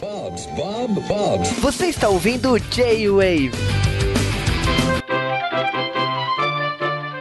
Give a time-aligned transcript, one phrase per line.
[0.00, 1.50] Bob's, Bob, Bob's.
[1.58, 3.52] Você está ouvindo J-Wave.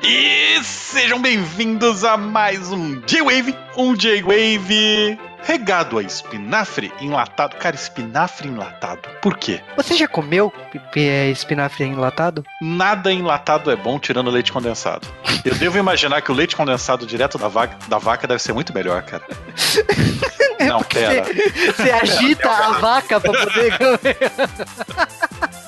[0.02, 7.56] E sejam bem-vindos a mais um J-Wave, um J-Wave regado a espinafre enlatado.
[7.58, 9.02] Cara, espinafre enlatado.
[9.22, 9.62] Por quê?
[9.76, 10.52] Você já comeu
[10.96, 12.44] é, espinafre enlatado?
[12.62, 15.08] Nada enlatado é bom tirando leite condensado.
[15.44, 18.74] Eu devo imaginar que o leite condensado direto da vaca, da vaca deve ser muito
[18.74, 19.24] melhor, cara.
[20.68, 21.24] Não, pera.
[21.24, 24.18] Você, você agita a vaca pra poder comer.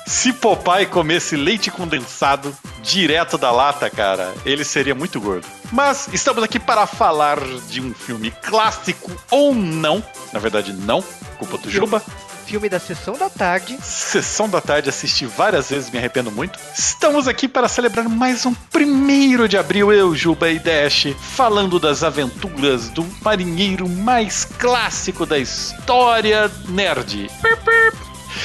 [0.06, 5.46] Se Popeye comesse leite condensado direto da lata, cara, ele seria muito gordo.
[5.72, 7.38] Mas estamos aqui para falar
[7.68, 10.02] de um filme clássico ou não.
[10.32, 11.02] Na verdade, não.
[11.38, 12.02] Culpa do Juba.
[12.46, 13.78] Filme da Sessão da Tarde.
[13.82, 16.58] Sessão da Tarde, assisti várias vezes, me arrependo muito.
[16.76, 22.02] Estamos aqui para celebrar mais um primeiro de abril, eu, Juba e Dash, falando das
[22.02, 27.30] aventuras do marinheiro mais clássico da história nerd.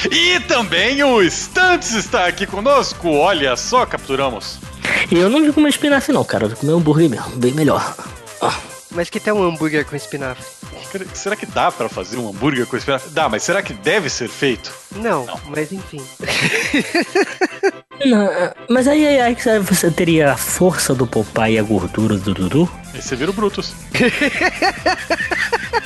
[0.09, 3.09] E também o Stunts está aqui conosco.
[3.09, 4.59] Olha só, capturamos.
[5.11, 6.45] E eu não comer espinafre não, cara.
[6.45, 7.95] Eu comer hambúrguer mesmo, bem melhor.
[8.41, 8.78] Ah.
[8.91, 10.43] Mas que tem um hambúrguer com espinafre?
[11.13, 13.09] Será que dá para fazer um hambúrguer com espinafre?
[13.11, 14.73] Dá, mas será que deve ser feito?
[14.95, 15.39] Não, não.
[15.47, 16.01] mas enfim.
[18.05, 18.29] Não,
[18.69, 22.71] mas aí, aí, aí você teria a força do Popeye e a gordura do Dudu?
[22.93, 23.73] E você vira o Brutus.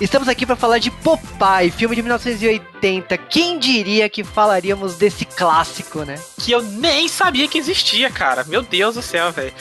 [0.00, 3.16] Estamos aqui para falar de Popeye, filme de 1980.
[3.16, 6.18] Quem diria que falaríamos desse clássico, né?
[6.40, 8.42] Que eu nem sabia que existia, cara.
[8.44, 9.52] Meu Deus do céu, velho.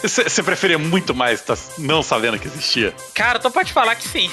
[0.00, 2.94] Você preferia muito mais tá não sabendo que existia?
[3.14, 4.30] Cara, tu pode falar que sim.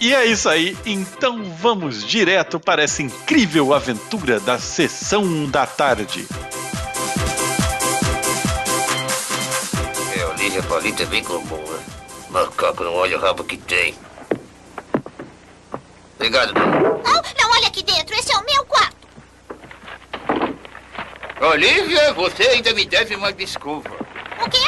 [0.00, 6.26] E é isso aí, então vamos direto para essa incrível aventura da sessão da tarde.
[10.16, 11.78] É, Olivia Paulita é bem comum, né?
[12.28, 13.94] Macaco não olha o rabo que tem.
[16.16, 16.54] Obrigado.
[16.54, 18.14] Não, não, olha aqui dentro.
[18.16, 18.96] Esse é o meu quarto.
[21.40, 23.90] Olivia, você ainda me deve uma desculpa.
[24.44, 24.58] O quê?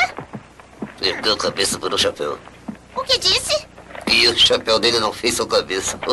[0.99, 2.39] Perdeu a cabeça pelo chapéu.
[2.95, 3.67] O que disse?
[4.11, 5.99] E o chapéu dele não fez sua cabeça.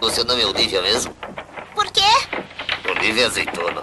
[0.00, 1.16] o seu nome é Olivia mesmo?
[1.74, 2.00] Por quê?
[2.88, 3.82] Olivia Azeitona.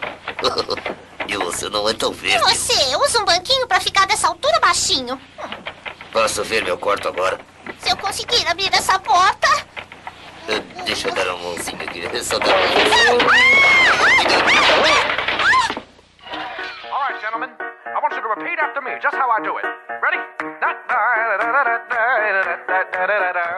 [1.27, 2.43] e você não é tão verde.
[2.43, 5.19] Você usa um banquinho pra ficar dessa altura baixinho.
[6.11, 7.39] Posso ver meu quarto agora?
[7.79, 9.47] Se eu conseguir abrir essa porta.
[10.47, 12.23] Uh, deixa eu dar uma mãozinha aqui.
[12.23, 13.09] Só dar uma mãozinha.
[16.91, 17.68] Alright, gentlemen.
[17.99, 19.65] I want you to repeat after me, just how I do it.
[20.01, 20.19] Ready?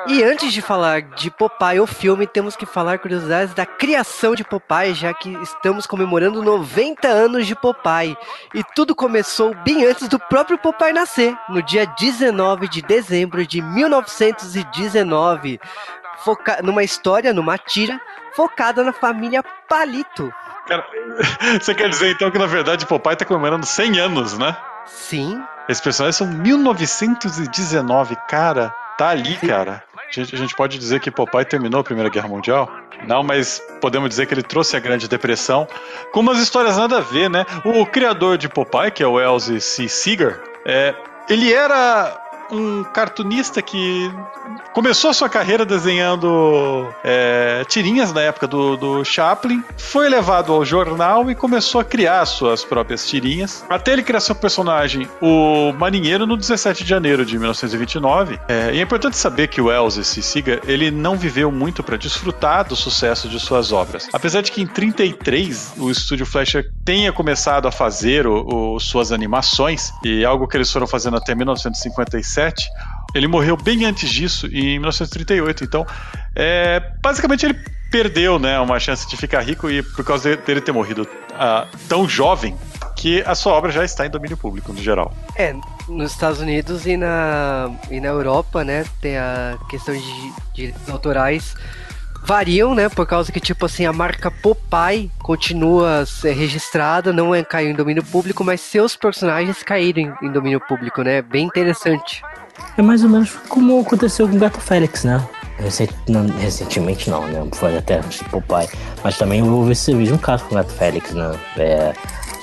[0.08, 4.44] E antes de falar de Popeye, o filme, temos que falar curiosidades da criação de
[4.44, 8.18] Popeye, já que estamos comemorando 90 anos de Popeye.
[8.56, 13.62] E tudo começou bem antes do próprio Popeye nascer, no dia 19 de dezembro de
[13.62, 15.60] 1919,
[16.24, 18.02] foca numa história, numa tira,
[18.36, 20.34] focada na família Palito.
[20.68, 20.86] Cara,
[21.60, 24.56] você quer dizer então que na verdade Popeye está comemorando 100 anos, né?
[24.86, 25.42] Sim.
[25.68, 28.74] Esses personagens são 1919, cara.
[28.98, 29.84] Tá ali, cara.
[29.98, 32.70] A gente, a gente, pode dizer que Popeye terminou a Primeira Guerra Mundial?
[33.08, 35.68] Não, mas podemos dizer que ele trouxe a Grande Depressão
[36.12, 37.46] com umas histórias nada a ver, né?
[37.64, 39.88] O criador de Popeye, que é o Elsie C.
[39.88, 40.94] Seeger, é,
[41.30, 42.21] ele era
[42.52, 44.12] um cartunista que
[44.74, 51.30] começou sua carreira desenhando é, tirinhas na época do, do Chaplin, foi levado ao jornal
[51.30, 56.38] e começou a criar suas próprias tirinhas, até ele criar seu personagem, o Marinheiro, no
[56.38, 58.40] 17 de janeiro de 1929.
[58.48, 62.68] É, e é importante saber que o Elze Siga ele não viveu muito para desfrutar
[62.68, 64.08] do sucesso de suas obras.
[64.14, 69.12] Apesar de que em 33 o estúdio Fleischer tenha começado a fazer o, o, suas
[69.12, 72.41] animações, e algo que eles foram fazendo até 1957,
[73.14, 75.64] ele morreu bem antes disso, em 1938.
[75.64, 75.86] Então,
[76.36, 77.60] é, basicamente ele
[77.92, 82.08] perdeu né, uma chance de ficar rico e por causa dele ter morrido uh, tão
[82.08, 82.56] jovem
[82.96, 85.14] que a sua obra já está em domínio público no geral.
[85.36, 85.54] É,
[85.90, 91.54] nos Estados Unidos e na, e na Europa, né, tem a questão de direitos autorais
[92.24, 92.90] variam, né?
[92.90, 98.04] Por causa que, tipo assim, a marca Popeye continua registrada, não é, caiu em domínio
[98.04, 101.22] público, mas seus personagens caíram em, domínio público, né?
[101.22, 102.24] Bem interessante.
[102.78, 105.22] É mais ou menos como aconteceu com o Gato Félix, né?
[105.58, 107.48] Recent, não, recentemente não, né?
[107.54, 108.70] Foi até antes de Popeye.
[109.04, 111.38] Mas também houve esse mesmo caso com o Gato Félix, né?
[111.58, 111.94] É,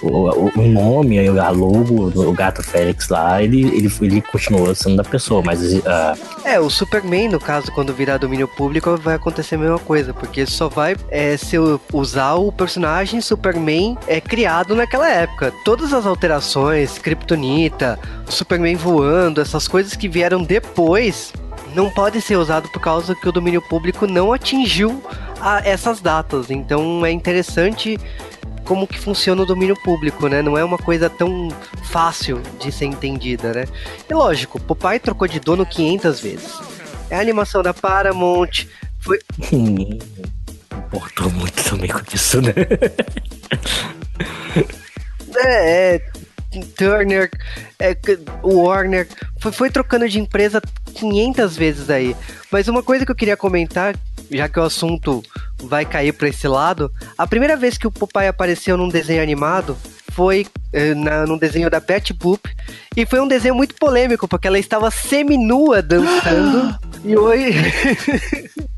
[0.02, 5.04] o, o- nome, a logo do Gato Félix lá, ele, ele, ele continuou sendo da
[5.04, 6.14] pessoa, mas ah,
[6.44, 10.44] É, o Superman, no caso, quando virar domínio público, vai acontecer a mesma coisa, porque
[10.46, 11.60] só vai é, ser,
[11.92, 15.52] usar o personagem Superman é, criado naquela época.
[15.64, 21.32] Todas as alterações, Kryptonita, Superman voando, essas coisas que vieram depois,
[21.74, 25.02] não pode ser usado por causa que o domínio público não atingiu
[25.64, 26.50] essas datas.
[26.50, 27.98] Então é interessante
[28.68, 30.42] como que funciona o domínio público, né?
[30.42, 31.48] Não é uma coisa tão
[31.84, 33.64] fácil de ser entendida, né?
[34.08, 36.52] E lógico, Popeye trocou de dono 500 vezes.
[37.08, 38.66] É a animação da Paramount,
[39.00, 39.18] foi...
[39.50, 39.98] ninguém
[40.70, 42.52] importou muito também com isso, né?
[45.36, 46.02] É, é,
[46.76, 47.30] Turner,
[47.78, 47.96] é,
[48.42, 49.06] Warner,
[49.38, 50.60] foi, foi trocando de empresa
[50.94, 52.16] 500 vezes aí.
[52.50, 53.94] Mas uma coisa que eu queria comentar,
[54.30, 55.22] já que o assunto
[55.62, 59.76] vai cair para esse lado, a primeira vez que o Popeye apareceu num desenho animado
[60.12, 62.50] foi eh, na, num desenho da Betty Boop,
[62.96, 67.52] e foi um desenho muito polêmico, porque ela estava seminua dançando, e hoje...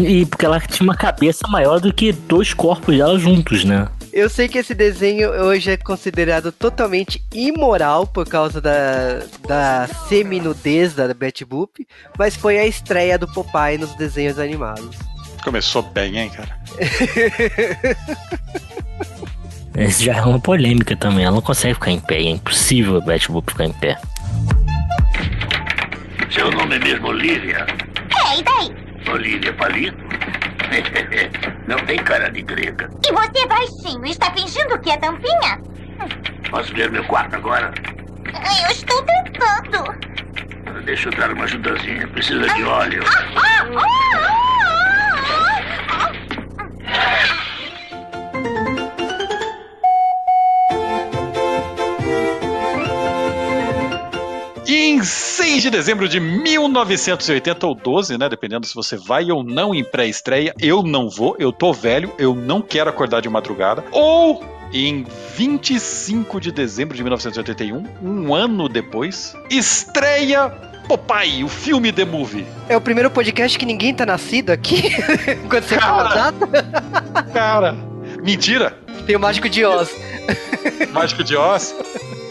[0.00, 3.88] E porque ela tinha uma cabeça maior do que dois corpos dela juntos, né?
[4.18, 10.92] Eu sei que esse desenho hoje é considerado totalmente imoral por causa da, da seminudez
[10.92, 11.86] da Betty Boop,
[12.18, 14.96] mas foi a estreia do Popeye nos desenhos animados.
[15.44, 16.58] Começou bem, hein, cara?
[19.78, 21.24] Esse já é uma polêmica também.
[21.24, 22.16] Ela não consegue ficar em pé.
[22.16, 24.00] É impossível a Betty Boop ficar em pé.
[26.28, 27.64] Seu nome é mesmo Olivia?
[28.26, 28.68] É, e daí?
[29.14, 29.96] Olivia Palito?
[31.66, 32.90] Não tem cara de grega.
[33.06, 35.60] E você, baixinho, está fingindo que é tampinha?
[36.50, 37.72] Posso ver meu quarto agora?
[38.26, 40.08] Eu estou tentando.
[40.84, 42.06] Deixa eu dar uma ajudazinha.
[42.08, 43.02] Precisa de óleo.
[43.06, 44.28] Ah, ah, ah,
[45.90, 46.12] ah,
[46.86, 47.44] ah.
[47.44, 47.47] E
[54.88, 59.74] em 6 de dezembro de 1980 ou 12, né, dependendo se você vai ou não
[59.74, 63.84] em pré-estreia, eu não vou, eu tô velho, eu não quero acordar de madrugada.
[63.92, 64.42] Ou
[64.72, 65.04] em
[65.36, 70.48] 25 de dezembro de 1981, um ano depois, estreia
[70.88, 72.46] Popeye, o filme The Movie.
[72.66, 74.90] É o primeiro podcast que ninguém tá nascido aqui?
[75.50, 76.30] Quando você fala Cara.
[76.30, 77.76] data, Cara,
[78.22, 78.78] mentira!
[79.06, 79.94] tem o Mágico de Oz.
[80.92, 81.74] Mágico de Oz.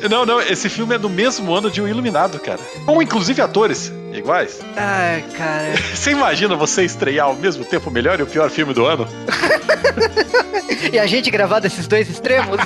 [0.09, 2.59] Não, não, esse filme é do mesmo ano de O Iluminado, cara.
[2.85, 4.59] Com inclusive atores iguais.
[4.75, 5.75] Ai, cara.
[5.93, 9.07] Você imagina você estrear ao mesmo tempo o melhor e o pior filme do ano?
[10.91, 12.59] E a gente gravar desses dois extremos?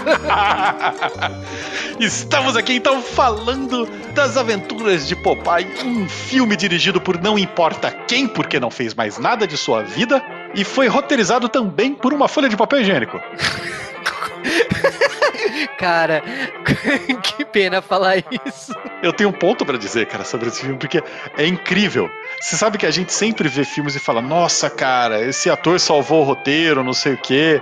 [2.00, 8.28] Estamos aqui então falando das aventuras de Popeye, um filme dirigido por não importa quem,
[8.28, 10.22] porque não fez mais nada de sua vida,
[10.54, 13.20] e foi roteirizado também por uma folha de papel higiênico.
[15.78, 16.24] Cara,
[17.24, 18.74] que pena falar isso.
[19.02, 21.04] Eu tenho um ponto pra dizer, cara, sobre esse filme, porque
[21.38, 22.10] é incrível.
[22.40, 26.22] Você sabe que a gente sempre vê filmes e fala: nossa, cara, esse ator salvou
[26.22, 27.62] o roteiro, não sei o quê.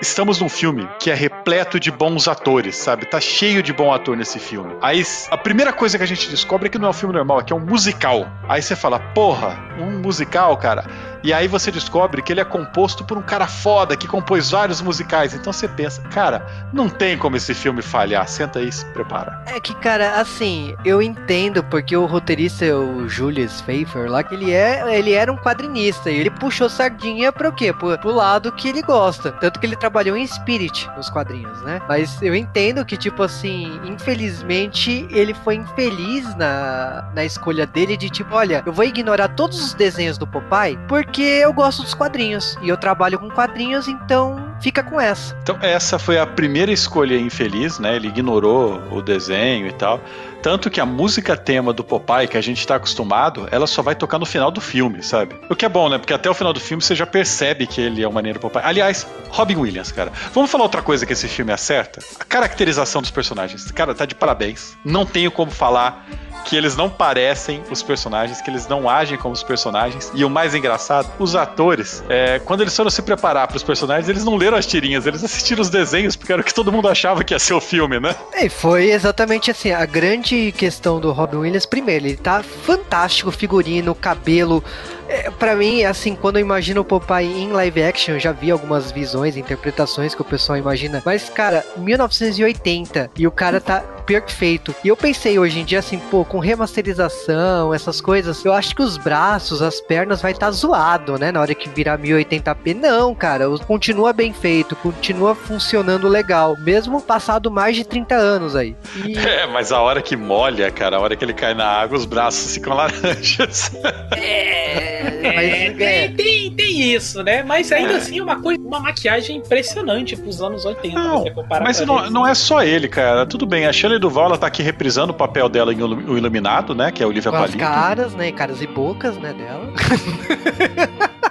[0.00, 3.06] Estamos num filme que é repleto de bons atores, sabe?
[3.06, 4.76] Tá cheio de bom ator nesse filme.
[4.82, 7.40] Aí a primeira coisa que a gente descobre é que não é um filme normal,
[7.40, 8.30] é que é um musical.
[8.48, 10.84] Aí você fala, porra, um musical, cara.
[11.24, 14.82] E aí você descobre que ele é composto por um cara foda que compôs vários
[14.82, 15.32] musicais.
[15.32, 18.28] Então você pensa, cara, não tem como esse filme falhar.
[18.28, 19.42] Senta aí, se prepara.
[19.46, 24.98] É que, cara, assim, eu entendo porque o roteirista, o Julius Pfeiffer, lá, ele, é,
[24.98, 27.72] ele era um quadrinista e ele puxou sardinha pra o quê?
[27.72, 29.32] Pro, pro lado que ele gosta.
[29.32, 31.80] Tanto que ele trabalhou em Spirit nos quadrinhos, né?
[31.88, 38.10] Mas eu entendo que, tipo assim, infelizmente ele foi infeliz na, na escolha dele de
[38.10, 42.56] tipo, olha, eu vou ignorar todos os desenhos do Popeye porque eu gosto dos quadrinhos
[42.62, 45.36] e eu trabalho com quadrinhos, então fica com essa.
[45.42, 47.96] Então, essa foi a primeira escolha infeliz, né?
[47.96, 50.00] Ele ignorou o desenho e tal.
[50.44, 53.94] Tanto que a música tema do Popeye, que a gente tá acostumado, ela só vai
[53.94, 55.34] tocar no final do filme, sabe?
[55.48, 55.96] O que é bom, né?
[55.96, 58.62] Porque até o final do filme você já percebe que ele é o maneiro Popeye.
[58.62, 60.12] Aliás, Robin Williams, cara.
[60.34, 62.00] Vamos falar outra coisa que esse filme acerta?
[62.20, 63.70] A caracterização dos personagens.
[63.72, 64.76] Cara, tá de parabéns.
[64.84, 66.06] Não tenho como falar
[66.44, 70.12] que eles não parecem os personagens, que eles não agem como os personagens.
[70.14, 74.08] E o mais engraçado, os atores, é, quando eles foram se preparar para os personagens,
[74.08, 76.88] eles não leram as tirinhas, eles assistiram os desenhos, porque era o que todo mundo
[76.88, 78.14] achava que ia ser o filme, né?
[78.36, 83.94] E foi exatamente assim, a grande questão do Robin Williams, primeiro, ele tá fantástico, figurino,
[83.94, 84.62] cabelo,
[85.08, 88.50] É, pra mim, assim, quando eu imagino o Popeye em live action, eu já vi
[88.50, 91.02] algumas visões, interpretações que o pessoal imagina.
[91.04, 94.74] Mas, cara, 1980 e o cara tá perfeito.
[94.84, 98.82] E eu pensei hoje em dia assim, pô, com remasterização, essas coisas, eu acho que
[98.82, 101.32] os braços, as pernas vai estar tá zoado, né?
[101.32, 102.74] Na hora que virar 1080p.
[102.74, 108.76] Não, cara, continua bem feito, continua funcionando legal, mesmo passado mais de 30 anos aí.
[109.04, 109.14] E...
[109.34, 112.04] É, mas a hora que molha, cara, a hora que ele cai na água, os
[112.04, 113.72] braços ficam laranjas.
[114.16, 117.42] É, mas, é, tem, tem, tem, isso, né?
[117.42, 117.96] Mas ainda é.
[117.96, 120.98] assim, uma coisa, uma maquiagem impressionante pros anos 80.
[120.98, 121.24] Não,
[121.62, 123.26] mas não, não é só ele, cara.
[123.26, 126.74] Tudo bem, a Shelley Duval, ela tá aqui reprisando o papel dela em O Iluminado,
[126.74, 126.90] né?
[126.90, 127.56] Que é o Olivia Com Palito.
[127.56, 128.32] as caras, né?
[128.32, 129.72] Caras e bocas, né, dela.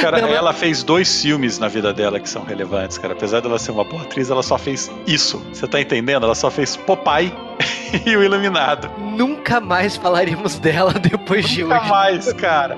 [0.00, 3.14] Cara, não, ela fez dois filmes na vida dela que são relevantes, cara.
[3.14, 5.42] Apesar dela ser uma boa atriz, ela só fez isso.
[5.52, 6.24] Você tá entendendo?
[6.24, 7.32] Ela só fez Popeye
[8.04, 8.90] e o Iluminado.
[9.46, 11.72] Nunca mais falaremos dela depois de hoje.
[11.72, 12.76] Nunca mais, cara.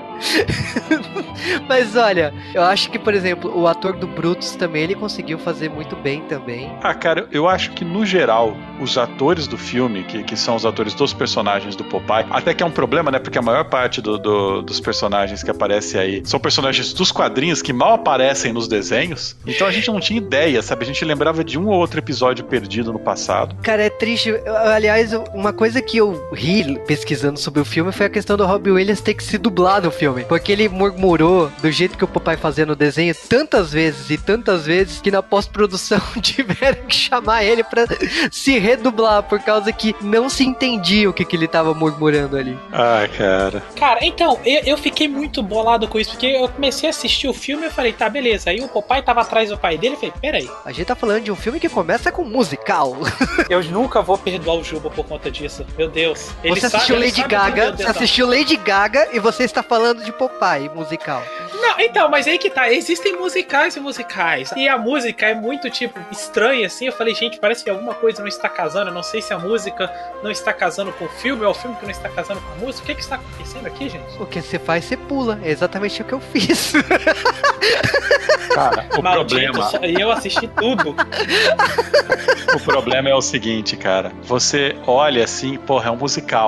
[1.67, 5.67] Mas olha, eu acho que, por exemplo, o ator do Brutus também, ele conseguiu fazer
[5.67, 6.71] muito bem também.
[6.83, 10.63] Ah, cara, eu acho que no geral, os atores do filme, que, que são os
[10.63, 13.17] atores dos personagens do Popeye, até que é um problema, né?
[13.17, 17.63] Porque a maior parte do, do, dos personagens que aparecem aí são personagens dos quadrinhos
[17.63, 19.35] que mal aparecem nos desenhos.
[19.47, 20.83] Então a gente não tinha ideia, sabe?
[20.83, 23.55] A gente lembrava de um ou outro episódio perdido no passado.
[23.63, 24.31] Cara, é triste.
[24.45, 28.71] Aliás, uma coisa que eu ri pesquisando sobre o filme foi a questão do Robbie
[28.71, 30.23] Williams ter que se dublar no filme.
[30.25, 34.65] Porque ele murmurou do jeito que o papai fazia no desenho tantas vezes e tantas
[34.65, 37.85] vezes que na pós-produção tiveram que chamar ele para
[38.31, 42.57] se redublar por causa que não se entendia o que, que ele tava murmurando ali.
[42.71, 43.63] Ai, cara.
[43.75, 47.33] Cara, então, eu, eu fiquei muito bolado com isso, porque eu comecei a assistir o
[47.33, 48.49] filme e falei, tá, beleza.
[48.49, 50.49] Aí o papai tava atrás do pai dele e falei, peraí.
[50.65, 52.97] A gente tá falando de um filme que começa com musical.
[53.49, 55.65] eu nunca vou perdoar o Juba por conta disso.
[55.77, 56.29] Meu Deus.
[56.43, 60.11] Ele você assistiu sabe, Lady Gaga, você assistiu Lady Gaga e você está falando de
[60.11, 61.23] Popeye musical.
[61.61, 62.71] Não, então, mas aí que tá.
[62.71, 64.51] Existem musicais e musicais.
[64.55, 66.85] E a música é muito, tipo, estranha, assim.
[66.85, 68.89] Eu falei, gente, parece que alguma coisa não está casando.
[68.89, 69.91] Eu não sei se a música
[70.23, 72.55] não está casando com o filme ou o filme que não está casando com a
[72.55, 72.83] música.
[72.83, 74.21] O que, é que está acontecendo aqui, gente?
[74.21, 75.39] O que você faz, você pula.
[75.43, 76.73] É exatamente o que eu fiz.
[78.53, 79.87] Cara, o Maldito, problema.
[79.87, 80.95] E eu assisti tudo.
[82.55, 84.11] o problema é o seguinte, cara.
[84.23, 86.38] Você olha assim, porra, é um musical.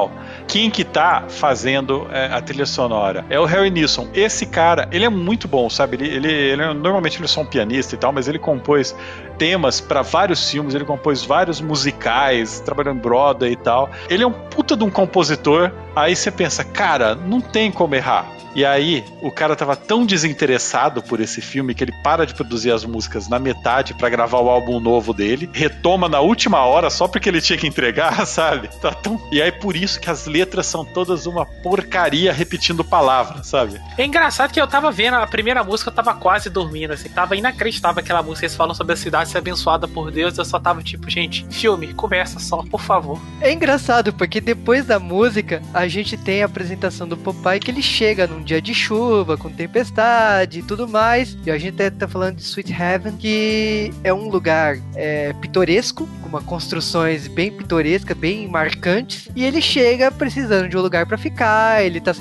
[0.47, 3.25] Quem que tá fazendo é, a trilha sonora?
[3.29, 4.07] É o Harry Nilsson.
[4.13, 5.95] Esse cara, ele é muito bom, sabe?
[5.97, 8.95] Ele, ele, ele normalmente ele é só um pianista e tal, mas ele compôs
[9.41, 13.89] temas para vários filmes, ele compôs vários musicais, trabalhou em Broadway e tal.
[14.07, 15.71] Ele é um puta de um compositor.
[15.95, 18.31] Aí você pensa, cara, não tem como errar.
[18.53, 22.71] E aí, o cara tava tão desinteressado por esse filme que ele para de produzir
[22.71, 27.07] as músicas na metade para gravar o álbum novo dele, retoma na última hora só
[27.07, 28.67] porque ele tinha que entregar, sabe?
[28.81, 29.21] Tá tão...
[29.31, 33.79] E aí, por isso que as letras são todas uma porcaria repetindo palavras, sabe?
[33.97, 37.37] É engraçado que eu tava vendo a primeira música, eu tava quase dormindo, assim, tava
[37.37, 38.45] inacreditável aquela música.
[38.45, 41.93] Eles falam sobre a cidade ser abençoada por Deus, eu só tava tipo, gente, filme,
[41.93, 43.19] começa só, por favor.
[43.39, 47.81] É engraçado, porque depois da música, a gente tem a apresentação do Popeye que ele
[47.81, 51.37] chega num dia de chuva, com tempestade e tudo mais.
[51.45, 56.29] E a gente tá falando de Sweet Heaven, que é um lugar é, pitoresco, com
[56.29, 59.29] uma construções bem pitorescas, bem marcantes.
[59.35, 62.11] E ele chega precisando de um lugar para ficar, ele tá,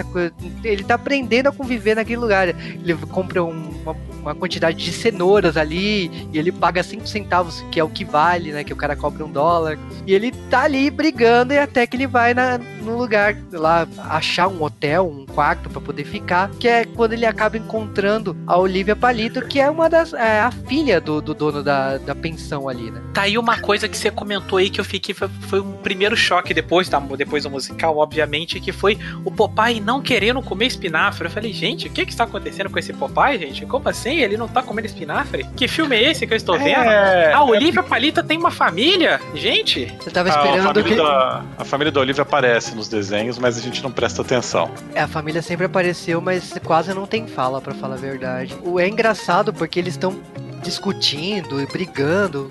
[0.62, 2.48] ele tá aprendendo a conviver naquele lugar.
[2.48, 7.78] Ele compra um, uma, uma, quantidade de cenouras ali e ele paga 5 centavos, que
[7.80, 8.64] é o que vale, né?
[8.64, 9.78] Que o cara cobra um dólar.
[10.06, 14.48] E ele tá ali brigando e até que ele vai na, no lugar lá achar
[14.48, 18.96] um hotel, um quarto para poder ficar, que é quando ele acaba encontrando a Olivia
[18.96, 22.90] Palito, que é uma das é, a filha do, do dono da, da pensão ali,
[22.90, 23.00] né?
[23.14, 26.16] Tá aí uma coisa que você comentou aí que eu fiquei foi, foi um primeiro
[26.16, 31.26] choque depois da depois do musical, obviamente, que foi o Popeye não querendo comer espinafre.
[31.26, 33.66] Eu falei, gente, o que que está acontecendo com esse Popeye, gente?
[33.66, 34.20] Como assim?
[34.20, 35.46] Ele não tá comendo espinafre?
[35.56, 36.89] Que filme é esse que eu estou vendo?
[36.90, 37.82] É, a Olivia é...
[37.82, 39.20] Palita tem uma família?
[39.34, 39.92] Gente!
[40.00, 40.96] Você tava esperando a família que...
[40.96, 44.70] Da, a família da Olivia aparece nos desenhos, mas a gente não presta atenção.
[44.94, 48.56] É, a família sempre apareceu, mas quase não tem fala, para falar a verdade.
[48.62, 50.20] O é engraçado porque eles estão
[50.60, 52.48] discutindo e brigando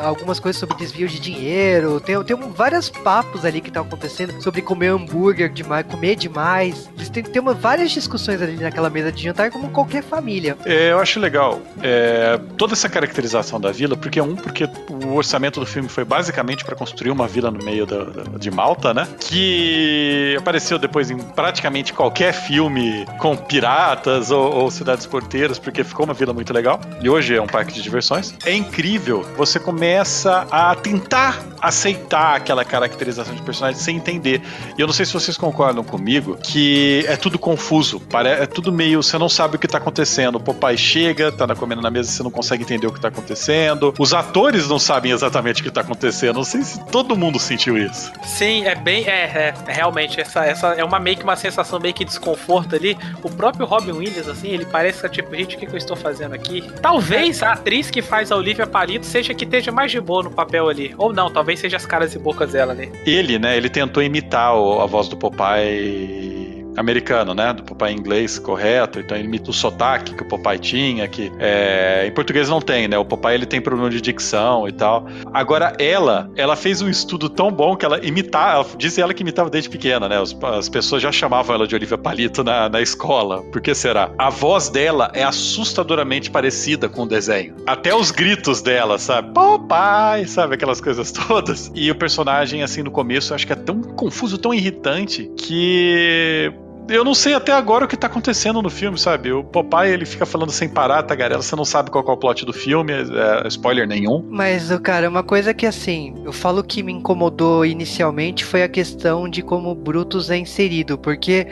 [0.00, 2.00] algumas coisas sobre desvio de dinheiro.
[2.00, 6.88] Tem, tem vários papos ali que estão acontecendo sobre comer hambúrguer demais, comer demais.
[6.96, 10.56] Eles têm, tem várias discussões ali naquela mesa de jantar, como qualquer família.
[10.64, 15.60] É, eu acho legal é, toda essa caracterização da vila, porque um, porque o orçamento
[15.60, 19.06] do filme foi basicamente para construir uma vila no meio da, da, de Malta, né?
[19.20, 26.04] Que apareceu depois em praticamente qualquer filme com piratas ou, ou cidades porteiras, porque ficou
[26.04, 26.80] uma vila muito legal.
[27.00, 28.34] E hoje é um parque de diversões.
[28.44, 34.40] É incrível você começa a tentar aceitar aquela caracterização de personagem sem entender.
[34.76, 39.02] E eu não sei se vocês concordam comigo que é tudo confuso, é tudo meio.
[39.02, 40.36] Você não sabe o que tá acontecendo.
[40.36, 43.94] O papai chega, tá comendo na mesa, você não consegue entender o que tá acontecendo.
[43.98, 46.36] Os atores não sabem exatamente o que tá acontecendo.
[46.36, 48.12] Não sei se todo mundo sentiu isso.
[48.24, 49.04] Sim, é bem.
[49.06, 52.96] É, é realmente, essa, essa é uma meio que uma sensação meio que desconforto ali.
[53.22, 55.96] O próprio Robin Williams, assim, ele parece que tipo, gente, o que, que eu estou
[55.96, 56.62] fazendo aqui?
[56.80, 60.30] Talvez a atriz que faz a Olivia Palito seja que esteja mais de boa no
[60.30, 60.94] papel ali.
[60.96, 62.90] Ou não, talvez seja as caras e bocas dela ali.
[63.06, 66.37] Ele, né, ele tentou imitar a voz do Popeye
[66.76, 67.52] americano, né?
[67.52, 72.06] Do Popeye inglês correto, então ele imita o sotaque que o Popeye tinha, que é,
[72.06, 72.98] em português não tem, né?
[72.98, 75.06] O Popeye ele tem problema de dicção e tal.
[75.32, 79.50] Agora ela, ela fez um estudo tão bom que ela imitava, disse ela que imitava
[79.50, 80.20] desde pequena, né?
[80.20, 83.42] As, as pessoas já chamavam ela de Olivia Palito na, na escola.
[83.44, 84.10] Por que será?
[84.18, 87.54] A voz dela é assustadoramente parecida com o desenho.
[87.66, 89.32] Até os gritos dela, sabe?
[89.32, 90.54] Popeye, sabe?
[90.54, 91.70] Aquelas coisas todas.
[91.74, 96.52] E o personagem, assim, no começo, eu acho que é tão confuso, tão irritante, que
[96.88, 99.30] eu não sei até agora o que tá acontecendo no filme, sabe?
[99.32, 102.44] O Popeye, ele fica falando sem parar, tagarela, você não sabe qual é o plot
[102.46, 104.26] do filme, é, é spoiler nenhum.
[104.30, 109.28] Mas, cara, uma coisa que, assim, eu falo que me incomodou inicialmente foi a questão
[109.28, 111.46] de como o Brutus é inserido, porque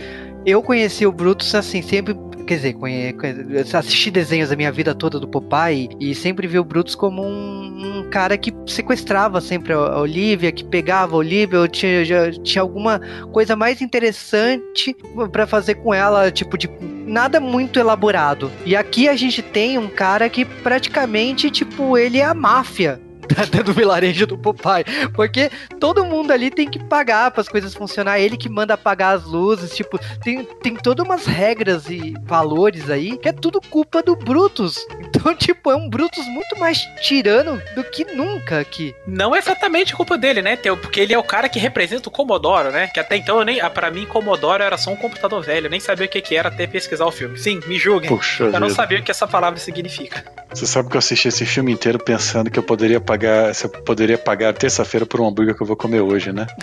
[0.46, 2.14] eu conheci o Brutus, assim, sempre
[2.46, 6.94] quer dizer, assisti desenhos a minha vida toda do Popeye e sempre vi o Brutus
[6.94, 12.04] como um, um cara que sequestrava sempre a Olivia, que pegava a Olivia, ou tinha,
[12.04, 13.00] já, tinha alguma
[13.32, 14.96] coisa mais interessante
[15.32, 16.70] para fazer com ela, tipo de
[17.06, 18.50] nada muito elaborado.
[18.64, 23.00] E aqui a gente tem um cara que praticamente, tipo, ele é a máfia
[23.64, 24.84] do vilarejo do Popeye.
[25.14, 28.18] Porque todo mundo ali tem que pagar para as coisas funcionar.
[28.18, 29.74] Ele que manda apagar as luzes.
[29.74, 34.86] Tipo, tem, tem todas umas regras e valores aí que é tudo culpa do Brutus.
[35.16, 38.94] Então, tipo, é um Brutus muito mais tirano do que nunca aqui.
[39.06, 40.76] Não é exatamente culpa dele, né, Teu?
[40.76, 42.88] Porque ele é o cara que representa o Commodoro, né?
[42.88, 45.66] Que até então, eu nem, para mim, Commodoro era só um computador velho.
[45.66, 47.38] Eu nem sabia o que, que era até pesquisar o filme.
[47.38, 48.08] Sim, me julguem.
[48.10, 48.60] Puxa eu vida.
[48.60, 50.24] não sabia o que essa palavra significa.
[50.50, 54.16] Você sabe que eu assisti esse filme inteiro pensando que eu poderia pagar, você poderia
[54.16, 56.46] pagar terça-feira por um hambúrguer que eu vou comer hoje, né?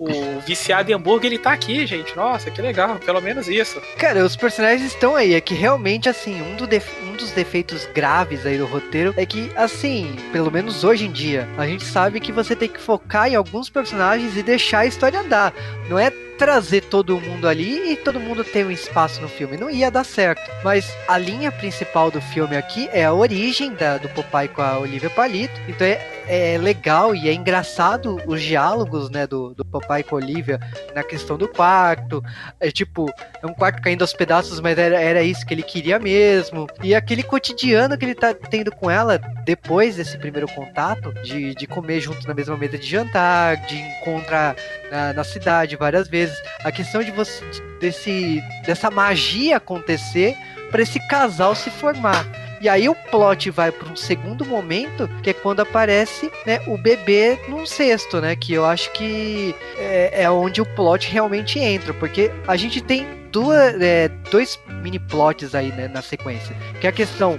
[0.00, 2.16] o viciado em hambúrguer, ele tá aqui, gente.
[2.16, 2.96] Nossa, que legal.
[2.96, 3.80] Pelo menos isso.
[3.98, 5.34] Cara, os personagens estão aí.
[5.34, 6.68] É que realmente, assim, um, do
[7.04, 11.48] um dos defeitos graves aí do roteiro é que, assim, pelo menos hoje em dia,
[11.56, 15.20] a gente sabe que você tem que focar em alguns personagens e deixar a história
[15.20, 15.52] andar.
[15.88, 19.56] Não é trazer todo mundo ali e todo mundo ter um espaço no filme.
[19.56, 20.48] Não ia dar certo.
[20.62, 24.78] Mas a linha principal do filme aqui é a origem da, do Popeye com a
[24.78, 25.60] Olivia Palito.
[25.66, 30.18] Então é, é legal e é engraçado os diálogos, né, do, do Popeye com a
[30.18, 30.60] Olivia
[30.94, 32.22] na questão do quarto.
[32.60, 35.98] É tipo, é um quarto caindo aos pedaços, mas era, era isso que ele queria
[35.98, 36.68] mesmo.
[36.82, 41.66] E aquele cotidiano que ele tá tendo com ela depois desse primeiro contato, de, de
[41.66, 44.54] comer junto na mesma mesa de jantar, de encontrar
[44.90, 46.27] na, na cidade várias vezes
[46.64, 47.44] A questão de você
[47.80, 50.36] desse dessa magia acontecer
[50.70, 52.26] para esse casal se formar.
[52.60, 56.76] E aí o plot vai para um segundo momento, que é quando aparece né, o
[56.76, 58.34] bebê num cesto, né?
[58.34, 63.06] Que eu acho que é, é onde o plot realmente entra, porque a gente tem
[63.30, 67.38] duas, é, dois mini plots aí né, na sequência, que é a questão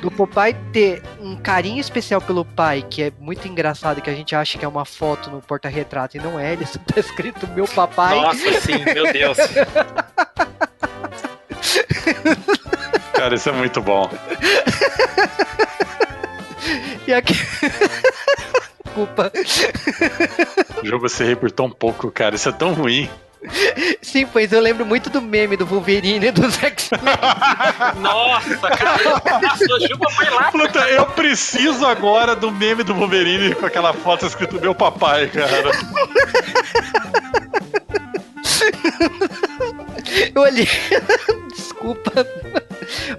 [0.00, 4.34] do Popeye ter um carinho especial pelo pai, que é muito engraçado, que a gente
[4.34, 8.20] acha que é uma foto no porta-retrato e não é, ele tá escrito meu papai.
[8.20, 9.38] Nossa, sim, meu Deus.
[13.12, 14.10] Cara, isso é muito bom.
[17.06, 17.34] e aqui.
[18.90, 19.32] Desculpa.
[20.82, 22.34] O jogo você ri por tão pouco, cara.
[22.34, 23.08] Isso é tão ruim.
[24.00, 27.00] Sim, pois eu lembro muito do meme do Wolverine e dos X-Men.
[28.00, 30.50] Nossa, cara, a Juba foi lá.
[30.50, 35.70] Puta, eu preciso agora do meme do Wolverine com aquela foto escrito meu papai, cara.
[40.34, 40.68] Eu olhei.
[41.54, 42.26] Desculpa.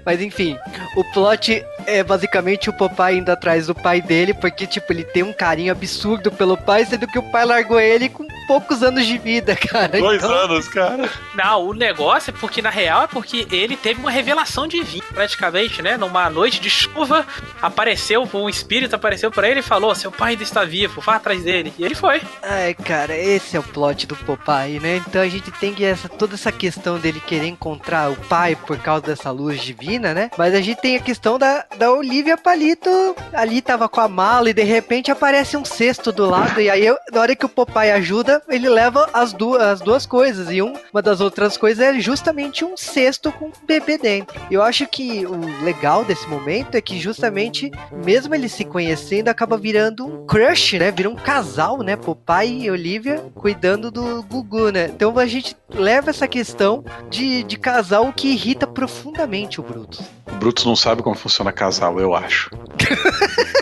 [0.04, 0.58] Mas enfim,
[0.96, 5.22] o plot é basicamente o Popeye indo atrás do pai dele, porque, tipo, ele tem
[5.22, 9.18] um carinho absurdo pelo pai, sendo que o pai largou ele com poucos anos de
[9.18, 9.98] vida, cara.
[9.98, 10.34] Dois então...
[10.34, 11.10] anos, cara.
[11.34, 15.82] Não, o negócio é porque, na real, é porque ele teve uma revelação divina, praticamente,
[15.82, 15.96] né?
[15.96, 17.26] Numa noite de chuva,
[17.60, 21.42] apareceu, um espírito apareceu para ele e falou: seu pai ainda está vivo, vá atrás
[21.42, 21.72] dele.
[21.78, 22.20] E ele foi.
[22.42, 25.02] Ai, cara, esse é o plot do Popeye, né?
[25.06, 28.78] Então a gente tem que essa, toda essa questão dele querer encontrar o pai por
[28.78, 30.30] causa dessa luz divina, né?
[30.36, 32.90] Mas a gente tem a questão da, da Olivia Palito
[33.32, 36.60] ali tava com a mala e de repente aparece um cesto do lado.
[36.60, 40.06] E aí, eu, na hora que o Popeye ajuda, ele leva as duas, as duas
[40.06, 40.50] coisas.
[40.50, 44.40] E um, uma das outras coisas é justamente um cesto com um bebê dentro.
[44.50, 47.70] Eu acho que o legal desse momento é que justamente,
[48.04, 50.90] mesmo eles se conhecendo, acaba virando um crush, né?
[50.90, 51.96] Vira um casal, né?
[51.96, 54.86] Popeye e Olivia cuidando do Gugu, né?
[54.86, 60.00] Então a gente leva essa questão de, de casal que irrita profundamente o Brutus.
[60.26, 62.50] O Brutus não sabe como funciona casal, eu acho.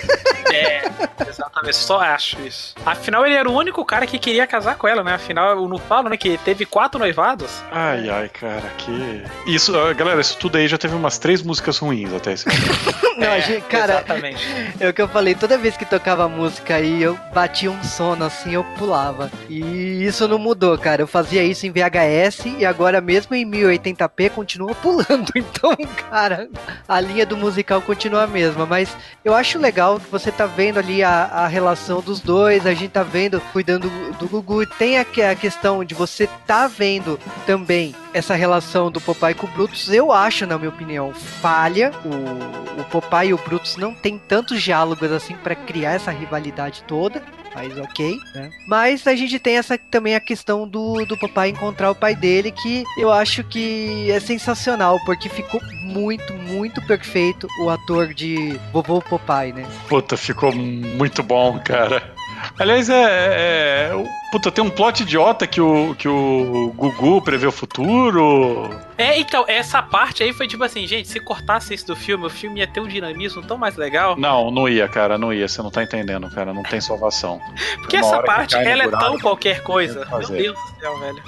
[0.60, 0.82] É,
[1.28, 2.74] exatamente, só acho isso.
[2.84, 5.14] Afinal, ele era o único cara que queria casar com ela, né?
[5.14, 6.16] Afinal, eu não falo, né?
[6.16, 7.62] Que teve quatro noivados.
[7.70, 9.22] Ai, ai, cara, que.
[9.46, 13.00] Isso, galera, isso tudo aí já teve umas três músicas ruins até esse momento.
[13.20, 14.46] Não, a É, gente- cara, Exatamente.
[14.80, 18.24] é o que eu falei, toda vez que tocava música aí, eu batia um sono
[18.24, 19.30] assim, eu pulava.
[19.48, 21.02] E isso não mudou, cara.
[21.02, 25.30] Eu fazia isso em VHS e agora mesmo em 1080p continua pulando.
[25.60, 25.76] Então,
[26.10, 26.48] cara,
[26.88, 28.64] a linha do musical continua a mesma.
[28.64, 32.74] Mas eu acho legal que você tá vendo ali a, a relação dos dois, a
[32.74, 34.66] gente tá vendo cuidando do, Gugu.
[34.66, 39.50] Tem a, a questão de você tá vendo também essa relação do Popeye com o
[39.50, 41.92] Brutus, eu acho, na minha opinião, falha.
[42.04, 46.82] O, o Popeye e o Brutus não tem tantos diálogos assim pra criar essa rivalidade
[46.86, 47.22] toda.
[47.54, 48.50] Mas ok, né?
[48.66, 52.52] Mas a gente tem essa também a questão do, do Popeye encontrar o pai dele,
[52.52, 59.00] que eu acho que é sensacional, porque ficou muito, muito perfeito o ator de vovô
[59.02, 59.66] Popeye, né?
[59.88, 62.14] Puta, ficou muito bom, cara.
[62.58, 62.94] Aliás, é.
[63.02, 67.52] é- é- o- puta, tem um plot idiota que o, que o Gugu prevê o
[67.52, 68.70] futuro.
[68.96, 72.30] É, então, essa parte aí foi tipo assim, gente, se cortasse isso do filme, o
[72.30, 74.16] filme ia ter um dinamismo tão mais legal.
[74.16, 75.48] Não, não ia, cara, não ia.
[75.48, 76.52] Você não tá entendendo, cara.
[76.52, 77.40] Não tem salvação.
[77.78, 80.06] Porque Uma essa parte, no ela é tão qualquer coisa.
[80.10, 80.28] Meu.
[80.28, 81.22] Deus do céu, velho.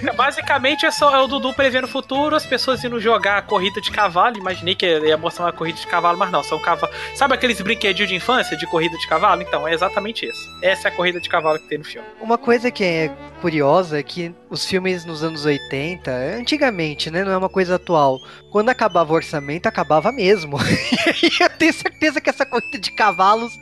[0.00, 3.42] Que basicamente é só é o Dudu prevendo o futuro, as pessoas indo jogar a
[3.42, 4.36] corrida de cavalo.
[4.36, 6.94] Imaginei que ia mostrar uma corrida de cavalo, mas não, são cavalos.
[7.14, 9.40] Sabe aqueles brinquedinhos de infância de corrida de cavalo?
[9.40, 10.48] Então, é exatamente isso.
[10.60, 12.06] Essa é a corrida de cavalo que tem no filme.
[12.20, 17.32] Uma coisa que é curiosa é que os filmes nos anos 80, antigamente, né, não
[17.32, 18.18] é uma coisa atual,
[18.50, 20.58] quando acabava o orçamento, acabava mesmo.
[21.22, 23.52] e eu tenho certeza que essa corrida de cavalos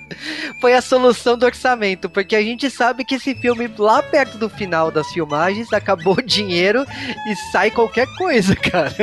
[0.61, 4.49] foi a solução do orçamento, porque a gente sabe que esse filme, lá perto do
[4.49, 6.85] final das filmagens, acabou o dinheiro
[7.29, 8.95] e sai qualquer coisa, cara.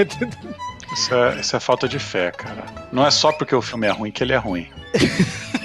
[0.93, 2.65] Isso é, isso é falta de fé, cara.
[2.91, 4.67] Não é só porque o filme é ruim que ele é ruim.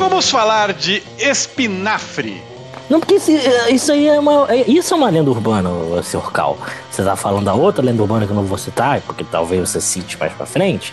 [0.00, 2.42] Vamos falar de espinafre.
[2.88, 3.38] Não, porque esse-
[3.70, 4.46] isso aí é uma.
[4.52, 5.70] é- Isso é uma lenda urbana,
[6.02, 6.32] Sr.
[6.32, 6.58] Cal.
[6.90, 9.80] Você tá falando da outra lenda urbana que eu não vou citar, porque talvez você
[9.80, 10.92] cite mais pra frente.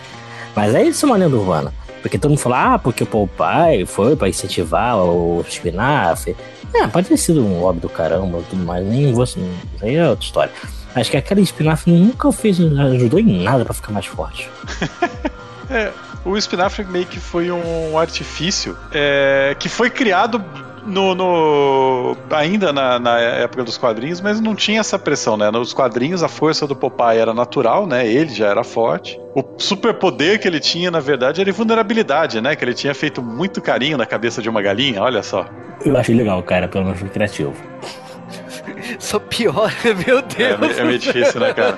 [0.54, 1.74] Mas é isso uma lenda urbana.
[2.02, 6.36] Porque todo mundo fala, ah, porque o Popeye foi pra incentivar o espinafre.
[6.74, 8.86] É, pode ter sido um hobby do caramba tudo mais.
[8.86, 9.24] Nem vou.
[9.24, 9.40] Isso
[9.82, 10.52] aí é outra história.
[10.94, 14.50] Acho que aquela espinafre nunca fez, ajudou em nada pra ficar mais forte.
[15.70, 15.92] É,
[16.24, 20.44] o espinafre meio que foi um artifício é, que foi criado
[20.86, 25.52] no, no- ainda na, na época dos quadrinhos, mas não tinha essa pressão, né?
[25.52, 28.08] Nos quadrinhos a força do Popeye era natural, né?
[28.08, 29.20] Ele já era forte.
[29.36, 32.56] O superpoder que ele tinha, na verdade, era invulnerabilidade, né?
[32.56, 35.46] Que ele tinha feito muito carinho na cabeça de uma galinha, olha só.
[35.84, 37.54] Eu achei legal, cara, pelo menos foi criativo.
[39.00, 39.74] Só piora,
[40.06, 40.60] meu É, Deus.
[40.60, 41.78] meio- é meio difícil, né, cara?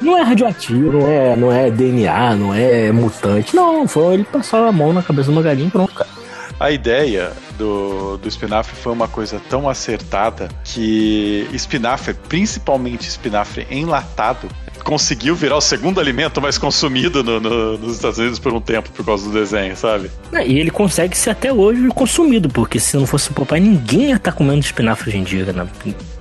[0.00, 3.54] Não é radioativo, não é, não é DNA, não é mutante.
[3.56, 6.10] Não, foi ele passar a mão na cabeça de uma galinha e pronto, cara.
[6.58, 14.48] A ideia do, do espinafre foi uma coisa tão acertada que espinafre, principalmente espinafre enlatado,
[14.84, 18.90] conseguiu virar o segundo alimento mais consumido no- no- nos Estados Unidos por um tempo
[18.90, 20.10] por causa do desenho, sabe?
[20.32, 24.10] É, E ele consegue ser até hoje consumido, porque se não fosse o Popeye, ninguém
[24.10, 25.52] ia estar comendo espinafre hoje em dia.
[25.52, 25.66] Né?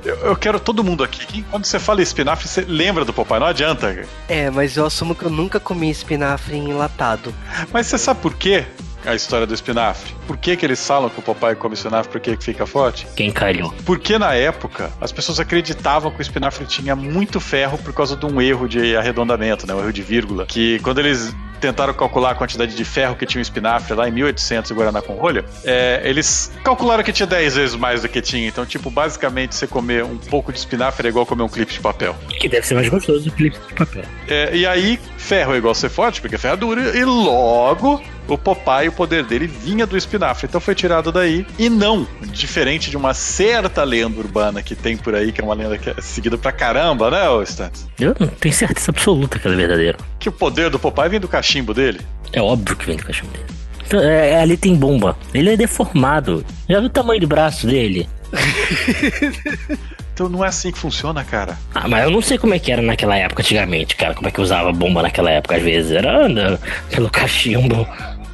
[0.06, 1.26] Eu, eu quero todo mundo aqui.
[1.26, 4.06] que Quando você fala espinafre, você lembra do Popeye, não adianta.
[4.30, 7.34] É, mas eu assumo que eu nunca comi espinafre enlatado.
[7.72, 8.66] Mas você sabe por quê?
[9.06, 10.14] A história do espinafre.
[10.28, 13.08] Por que, que eles falam que o Popeye come espinafre porque que fica forte?
[13.16, 13.74] Quem calhou?
[13.86, 18.26] Porque na época as pessoas acreditavam que o espinafre tinha muito ferro por causa de
[18.26, 19.74] um erro de arredondamento, né?
[19.74, 20.46] um erro de vírgula.
[20.46, 24.12] Que quando eles tentaram calcular a quantidade de ferro que tinha o espinafre lá em
[24.12, 28.22] 1800 em Guaraná com rolha, é, eles calcularam que tinha 10 vezes mais do que
[28.22, 28.46] tinha.
[28.46, 31.80] Então, tipo, basicamente você comer um pouco de espinafre é igual comer um clipe de
[31.80, 32.18] papel.
[32.38, 34.04] Que deve ser mais gostoso do que clipe de papel.
[34.28, 38.38] É, e aí, ferro é igual ser forte, porque ferro é duro, e logo o
[38.38, 40.48] Popeye, o poder dele vinha do espinafre.
[40.48, 41.46] Então foi tirado daí.
[41.58, 45.54] E não, diferente de uma certa lenda urbana que tem por aí, que é uma
[45.54, 47.88] lenda que é seguida pra caramba, né, ô Stantz?
[48.00, 49.98] Eu não tenho certeza absoluta que ela é verdadeira.
[50.20, 52.02] Que o poder do Popeye vem do cachimbo dele.
[52.32, 53.46] É óbvio que vem do cachorro dele.
[53.86, 55.16] Então, é, ali tem bomba.
[55.34, 56.44] Ele é deformado.
[56.68, 58.10] Já viu o tamanho do braço dele?
[60.14, 61.58] Então não é assim que funciona, cara.
[61.74, 64.14] Ah, mas eu não sei como é que era naquela época, antigamente, cara.
[64.14, 65.92] Como é que usava bomba naquela época, às vezes.
[65.92, 67.88] Era anda, pelo cachimbo.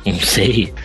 [0.06, 0.74] Não sei.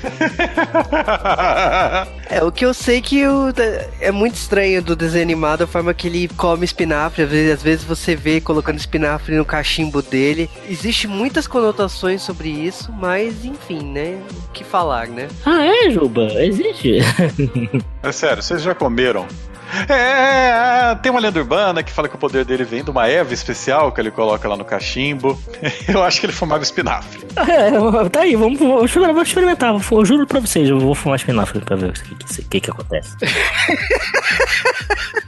[2.31, 3.53] É, o que eu sei que o,
[4.01, 7.23] é muito estranho do desenho animado a forma que ele come espinafre.
[7.23, 10.51] Às vezes, às vezes você vê colocando espinafre no cachimbo dele.
[10.69, 14.19] Existe muitas conotações sobre isso, mas enfim, né?
[14.49, 15.29] O que falar, né?
[15.45, 16.23] Ah, é, Juba?
[16.43, 16.99] Existe.
[18.03, 19.27] É sério, vocês já comeram
[19.89, 23.09] é, é, tem uma lenda urbana que fala que o poder dele vem de uma
[23.09, 25.39] erva especial que ele coloca lá no cachimbo.
[25.89, 27.25] Eu acho que ele fumava espinafre.
[27.37, 29.75] É, tá aí, vamos, vamos, vamos experimentar.
[29.75, 32.71] Eu juro pra vocês, eu vou fumar espinafre pra ver o que, que, que, que
[32.71, 33.17] acontece.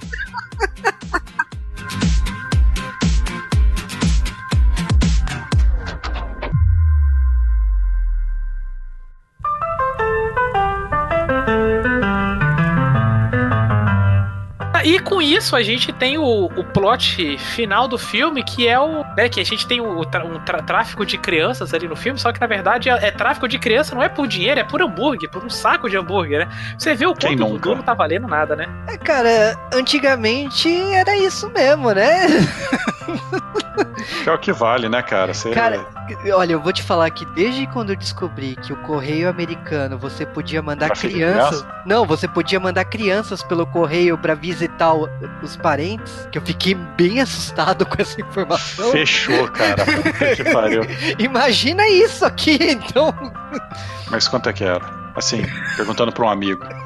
[14.86, 19.04] E com isso a gente tem o, o plot final do filme, que é o.
[19.16, 22.40] Né, que a gente tem o, um tráfico de crianças ali no filme, só que
[22.40, 25.44] na verdade é, é, tráfico de criança, não é por dinheiro, é por hambúrguer, por
[25.44, 26.76] um saco de hambúrguer, né?
[26.78, 28.68] Você vê o quanto o não tá valendo nada, né?
[28.86, 32.28] É, cara, antigamente era isso mesmo, né?
[34.24, 35.34] é o que vale, né, cara?
[35.34, 35.50] Você...
[35.50, 35.86] Cara,
[36.34, 40.24] olha, eu vou te falar que desde quando eu descobri que o correio americano você
[40.24, 41.66] podia mandar crianças.
[41.84, 45.08] Não, você podia mandar crianças pelo correio para visitar tal
[45.42, 48.92] os parentes, que eu fiquei bem assustado com essa informação.
[48.92, 49.84] Fechou, cara.
[50.36, 50.82] que pariu.
[51.18, 53.12] Imagina isso aqui, então.
[54.10, 54.84] Mas quanto é que era?
[55.14, 55.44] Assim,
[55.76, 56.64] perguntando para um amigo.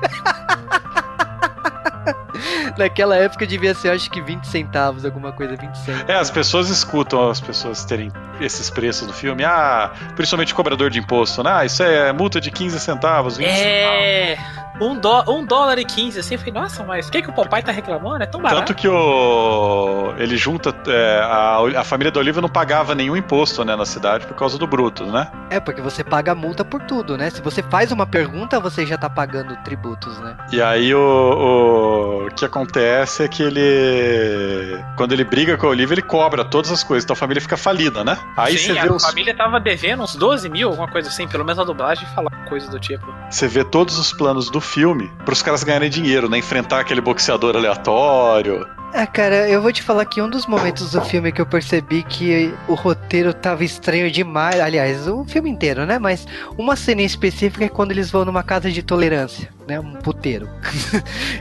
[2.76, 6.08] Naquela época devia ser, acho que 20 centavos, alguma coisa, 20 centavos.
[6.08, 9.44] É, as pessoas escutam as pessoas terem esses preços do filme.
[9.44, 11.50] Ah, principalmente cobrador de imposto, né?
[11.52, 14.36] Ah, isso é multa de 15 centavos, 20 é...
[14.36, 14.70] centavos.
[14.80, 17.34] Um, dó, um dólar e 15, assim, eu falei, nossa, mas o que, que o
[17.34, 18.22] papai tá reclamando?
[18.22, 18.60] É tão barato.
[18.60, 20.14] Tanto que o.
[20.16, 20.74] Ele junta.
[20.86, 24.56] É, a, a família da Olivia não pagava nenhum imposto, né, na cidade por causa
[24.56, 25.30] do Bruto, né?
[25.50, 27.28] É, porque você paga multa por tudo, né?
[27.28, 30.34] Se você faz uma pergunta, você já tá pagando tributos, né?
[30.50, 34.82] E aí o, o, o que acontece é que ele.
[34.96, 37.04] Quando ele briga com a Olivia, ele cobra todas as coisas.
[37.04, 38.18] Então a família fica falida, né?
[38.36, 39.04] Aí Sim, você a vê os...
[39.04, 42.70] família tava devendo uns 12 mil, alguma coisa assim, pelo menos a dublagem falar coisa
[42.70, 43.06] do tipo.
[43.30, 46.38] Você vê todos os planos do filme para os caras ganharem dinheiro, né?
[46.38, 48.66] Enfrentar aquele boxeador aleatório.
[48.92, 52.02] É, cara, eu vou te falar que um dos momentos do filme que eu percebi
[52.02, 54.58] que o roteiro tava estranho demais.
[54.60, 55.98] Aliás, o filme inteiro, né?
[55.98, 56.26] Mas
[56.58, 59.78] uma cena em específica é quando eles vão numa casa de tolerância, né?
[59.78, 60.48] Um puteiro.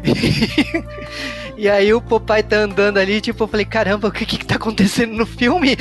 [1.58, 4.56] e aí o papai tá andando ali, tipo, eu falei, caramba, o que que tá
[4.56, 5.76] acontecendo no filme?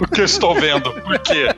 [0.00, 0.92] o que eu estou vendo?
[1.02, 1.48] Por quê?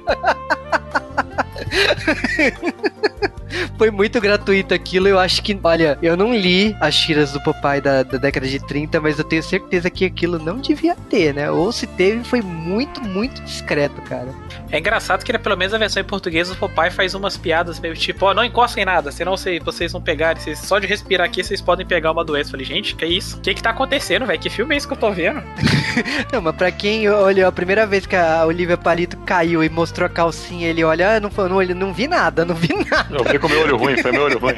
[3.78, 5.08] Foi muito gratuito aquilo.
[5.08, 8.58] Eu acho que, olha, eu não li as tiras do Popeye da, da década de
[8.58, 11.50] 30, mas eu tenho certeza que aquilo não devia ter, né?
[11.50, 14.28] Ou se teve, foi muito, muito discreto, cara.
[14.72, 17.78] É engraçado que, né, pelo menos a versão em português, o Popeye faz umas piadas
[17.78, 20.78] meio tipo, ó, oh, não encostem em nada, senão se vocês vão pegar, vocês, só
[20.78, 22.48] de respirar aqui, vocês podem pegar uma doença.
[22.48, 23.36] Eu falei, gente, que isso?
[23.36, 24.40] O que que tá acontecendo, velho?
[24.40, 25.42] Que filme é esse que eu tô vendo?
[26.32, 30.06] não, mas pra quem olhou a primeira vez que a Olivia Palito caiu e mostrou
[30.06, 33.14] a calcinha, ele olha, ah, não, não, não vi nada, não vi nada.
[33.14, 34.56] Eu vi com meu olho ruim, foi meu olho ruim.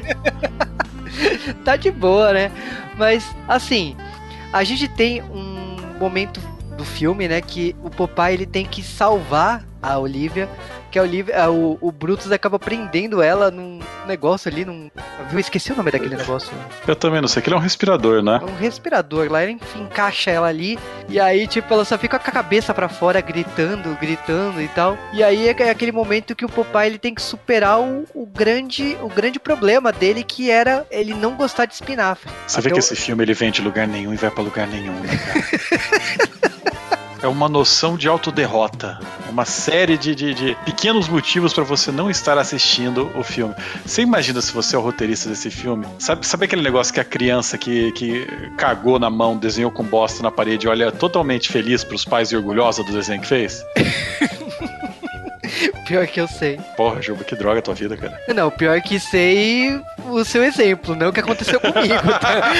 [1.64, 2.52] tá de boa, né?
[2.96, 3.96] Mas, assim,
[4.52, 6.40] a gente tem um momento
[6.84, 10.48] do filme, né, que o Popeye ele tem que salvar a Olivia
[10.94, 14.88] que a Olivia, o, o Brutus acaba prendendo ela num negócio ali, num.
[15.32, 16.52] Eu esqueci o nome daquele negócio.
[16.86, 18.38] Eu também não sei, que ele é um respirador, né?
[18.40, 19.28] É um respirador.
[19.28, 20.78] Lá ele enfim, encaixa ela ali.
[21.08, 24.96] E aí, tipo, ela só fica com a cabeça para fora, gritando, gritando e tal.
[25.12, 28.24] E aí é, é aquele momento que o Popeye ele tem que superar o, o,
[28.24, 32.30] grande, o grande problema dele, que era ele não gostar de espinafre.
[32.46, 32.78] Você Até vê que o...
[32.78, 36.28] esse filme ele vem de lugar nenhum e vai para lugar nenhum, né, cara?
[37.24, 38.98] é uma noção de autoderrota.
[39.30, 43.54] Uma série de, de, de pequenos motivos para você não estar assistindo o filme.
[43.84, 45.86] Você imagina se você é o roteirista desse filme?
[45.98, 48.26] Sabe, sabe aquele negócio que a criança que, que
[48.58, 52.84] cagou na mão, desenhou com bosta na parede, olha totalmente feliz pros pais e orgulhosa
[52.84, 53.64] do desenho que fez?
[55.86, 56.58] Pior que eu sei.
[56.76, 58.18] Porra, Juba, que droga a tua vida, cara.
[58.34, 62.54] Não, pior que sei o seu exemplo, não o que aconteceu comigo, tá?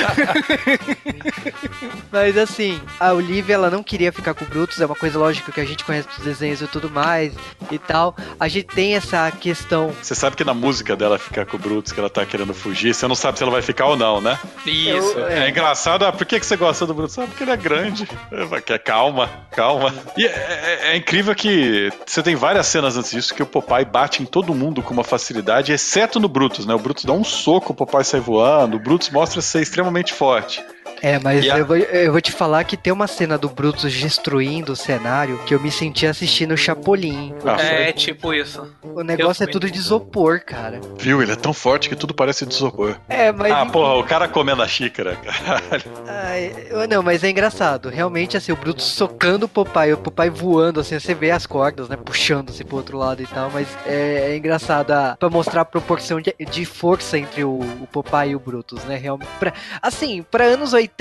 [2.13, 5.51] Mas assim, a Olivia, ela não queria ficar com o Brutus, é uma coisa lógica
[5.51, 7.33] que a gente conhece dos desenhos e tudo mais
[7.71, 8.15] e tal.
[8.39, 9.93] A gente tem essa questão.
[10.03, 12.95] Você sabe que na música dela ficar com o Brutus, que ela tá querendo fugir,
[12.95, 14.39] você não sabe se ela vai ficar ou não, né?
[14.67, 15.19] Isso.
[15.19, 15.47] Eu, é.
[15.47, 15.49] é.
[15.49, 17.19] engraçado, ah, por que, que você gosta do Brutus?
[17.19, 18.09] Ah, porque ele é grande.
[18.31, 19.95] É, calma, calma.
[20.17, 23.85] E é, é, é incrível que você tem várias cenas antes disso que o Popeye
[23.85, 26.75] bate em todo mundo com uma facilidade, exceto no Brutus, né?
[26.75, 30.63] O Brutus dá um soco, o Popeye sai voando, o Brutus mostra ser extremamente forte.
[31.05, 33.93] É, mas a- eu, vou, eu vou te falar que tem uma cena do Brutus
[33.93, 37.35] destruindo o cenário que eu me senti assistindo o Chapolin.
[37.45, 38.67] Ah, é tipo isso.
[38.83, 39.53] O negócio é também.
[39.53, 40.81] tudo de isopor, cara.
[40.99, 41.21] Viu?
[41.23, 42.97] Ele é tão forte que tudo parece de isopor.
[43.09, 43.53] É, mas.
[43.53, 45.83] Ah, porra, o cara comendo a xícara, caralho.
[46.07, 47.89] Ai, eu- não, mas é engraçado.
[47.91, 51.89] Realmente, assim, o Brutus socando o Popeye, o Popeye voando, assim, você vê as cordas,
[51.89, 51.97] né?
[52.03, 55.65] Puxando assim pro outro lado e tal, mas é, é engraçado a, pra mostrar a
[55.67, 58.97] proporção de, de força entre o, o Popeye e o Brutus, né?
[58.97, 59.29] Realmente.
[59.39, 60.94] Pra, assim, pra anos 80,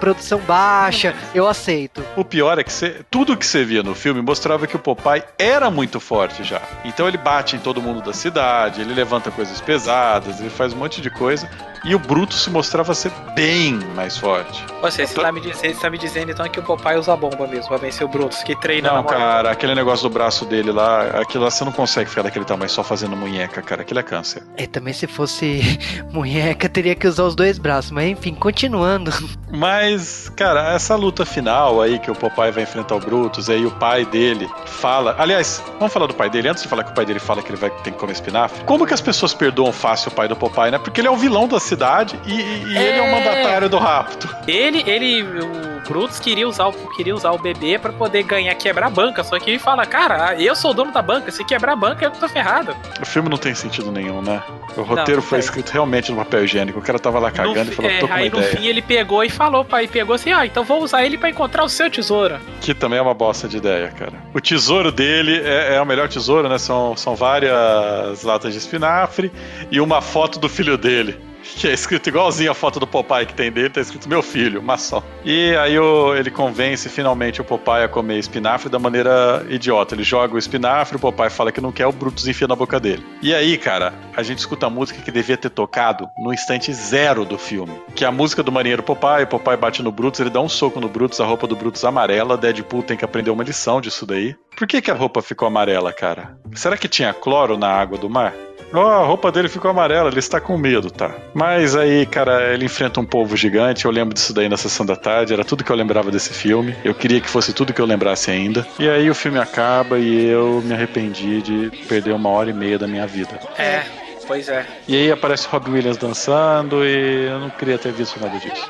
[0.00, 2.04] produção baixa, eu aceito.
[2.16, 5.22] O pior é que você- tudo que você via no filme mostrava que o Popeye
[5.38, 6.60] era muito forte já.
[6.84, 10.76] Então ele bate em todo mundo da cidade, ele levanta coisas pesadas, ele faz um
[10.76, 11.48] monte de coisa.
[11.84, 14.64] E o Bruto se mostrava ser bem mais forte.
[14.80, 17.68] Você tá me dizendo, você tá me dizendo então que o Popeye usa bomba mesmo
[17.68, 21.44] pra vencer o Brutus, que treina Não, cara, aquele negócio do braço dele lá, aquilo
[21.44, 23.82] lá você não consegue ficar daquele tamanho só fazendo munheca, cara.
[23.82, 24.42] Aquilo é câncer.
[24.56, 25.78] E também se fosse
[26.10, 27.90] munheca, teria que usar os dois braços.
[27.90, 29.12] Mas enfim, continuando.
[29.52, 33.70] Mas, cara, essa luta final aí que o Popeye vai enfrentar o Brutus, aí o
[33.70, 35.14] pai dele fala.
[35.18, 37.50] Aliás, vamos falar do pai dele antes de falar que o pai dele fala que
[37.50, 38.64] ele vai ter que comer espinafre.
[38.64, 40.78] Como que as pessoas perdoam fácil o pai do Popeye, né?
[40.78, 43.10] Porque ele é o vilão da cidade e, e- e ele é o É.
[43.12, 44.28] mandatário do rapto.
[44.46, 48.86] Ele, ele, o Brutus queria usar o, queria usar o bebê pra poder ganhar, quebrar
[48.86, 49.22] a banca.
[49.24, 51.30] Só que ele fala, cara, eu sou o dono da banca.
[51.30, 52.74] Se quebrar a banca, eu que tô ferrado.
[53.00, 54.42] O filme não tem sentido nenhum, né?
[54.76, 55.44] O roteiro não foi tem.
[55.44, 56.78] escrito realmente no papel higiênico.
[56.78, 58.38] O cara tava lá cagando No e falou, fi- tô é, com uma aí no
[58.38, 58.56] ideia.
[58.56, 61.64] fim ele pegou e falou, pai, pegou assim, ah, então vou usar ele pra encontrar
[61.64, 62.36] o seu tesouro.
[62.60, 64.12] Que também é uma bosta de ideia, cara.
[64.32, 66.56] O tesouro dele é, é o melhor tesouro, né?
[66.58, 69.30] São, são várias latas de espinafre
[69.70, 71.16] e uma foto do filho dele.
[71.56, 74.60] Que é escrito igualzinho a foto do Popeye que tem dele, tá escrito meu filho,
[74.60, 75.02] uma só.
[75.24, 79.94] E aí o- ele convence finalmente o Popeye a comer espinafre da maneira idiota.
[79.94, 82.80] Ele joga o espinafre, o Popeye fala que não quer, o Brutus enfia na boca
[82.80, 83.04] dele.
[83.22, 87.24] E aí, cara, a gente escuta a música que devia ter tocado no instante zero
[87.24, 87.72] do filme.
[87.94, 90.48] Que é a música do marinheiro Popeye, o Popeye bate no Brutus, ele dá um
[90.48, 94.04] soco no Brutus, a roupa do Brutus amarela, Deadpool tem que aprender uma lição disso
[94.06, 94.34] daí.
[94.56, 96.36] Por que, que a roupa ficou amarela, cara?
[96.54, 98.32] Será que tinha cloro na água do mar?
[98.74, 101.12] Ó, a roupa dele ficou amarela, ele está com medo, tá?
[101.32, 103.84] Mas aí, cara, ele enfrenta um povo gigante.
[103.84, 106.74] Eu lembro disso daí na sessão da tarde, era tudo que eu lembrava desse filme.
[106.84, 108.66] Eu queria que fosse tudo que eu lembrasse ainda.
[108.78, 112.78] E aí o filme acaba e eu me arrependi de perder uma hora e meia
[112.78, 113.38] da minha vida.
[113.56, 113.84] É,
[114.26, 114.66] pois é.
[114.88, 118.68] E aí aparece o Robbie Williams dançando e eu não queria ter visto nada disso.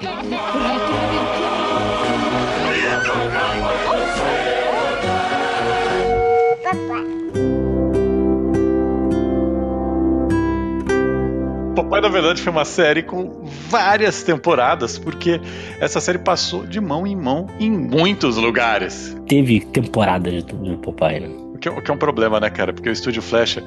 [11.74, 15.40] Papai, na verdade, foi uma série com várias temporadas, porque
[15.80, 19.16] essa série passou de mão em mão em muitos lugares.
[19.28, 21.28] Teve temporadas do, do Popeye, né?
[21.54, 22.72] O que, é- que é um problema, né, cara?
[22.72, 23.62] Porque o Estúdio Flecha,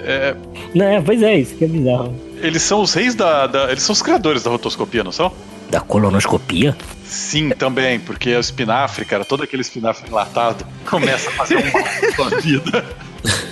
[0.00, 0.34] é,
[0.74, 2.14] Não, é, pois é, isso que é bizarro.
[2.40, 5.32] eles são os reis da, da- Eles são os criadores da rotoscopia, não são?
[5.70, 6.76] Da colonoscopia?
[7.04, 11.82] Sim, também, porque o espinafre, cara, todo aquele espinafre enlatado começa a fazer um mal
[11.82, 12.84] na sua vida.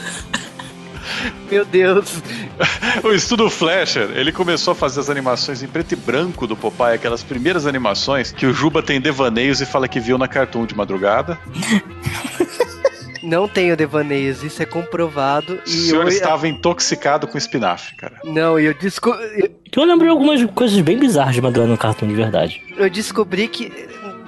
[1.51, 2.23] Meu Deus.
[3.05, 6.95] O Estúdio Flasher, ele começou a fazer as animações em preto e branco do Popeye,
[6.95, 10.75] aquelas primeiras animações que o Juba tem devaneios e fala que viu na Cartoon de
[10.77, 11.39] madrugada.
[13.23, 15.55] Não tenho devaneios, isso é comprovado.
[15.67, 18.15] O E senhor eu, estava intoxicado com espinafre, cara.
[18.25, 19.11] Não, e eu, desco...
[19.11, 22.63] eu- Eu lembrei algumas coisas bem bizarras de Madonna no cartão de verdade.
[22.79, 23.71] eu descobri que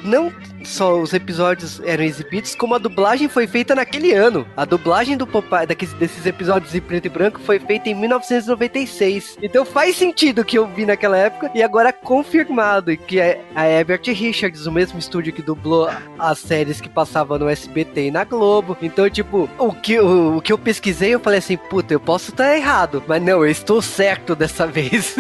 [0.05, 0.33] não
[0.65, 4.47] só os episódios eram exibidos, como a dublagem foi feita naquele ano.
[4.57, 9.39] A dublagem do Popeye, daqueles, desses episódios em preto e branco, foi feita em 1996.
[9.43, 13.67] Então faz sentido que eu vi naquela época e agora confirmado e que é a
[13.67, 18.25] Herbert Richards, o mesmo estúdio que dublou as séries que passavam no SBT e na
[18.25, 18.77] Globo.
[18.81, 22.31] Então, tipo, o que, o, o que eu pesquisei, eu falei assim, puta, eu posso
[22.31, 25.17] estar errado, mas não, eu estou certo dessa vez.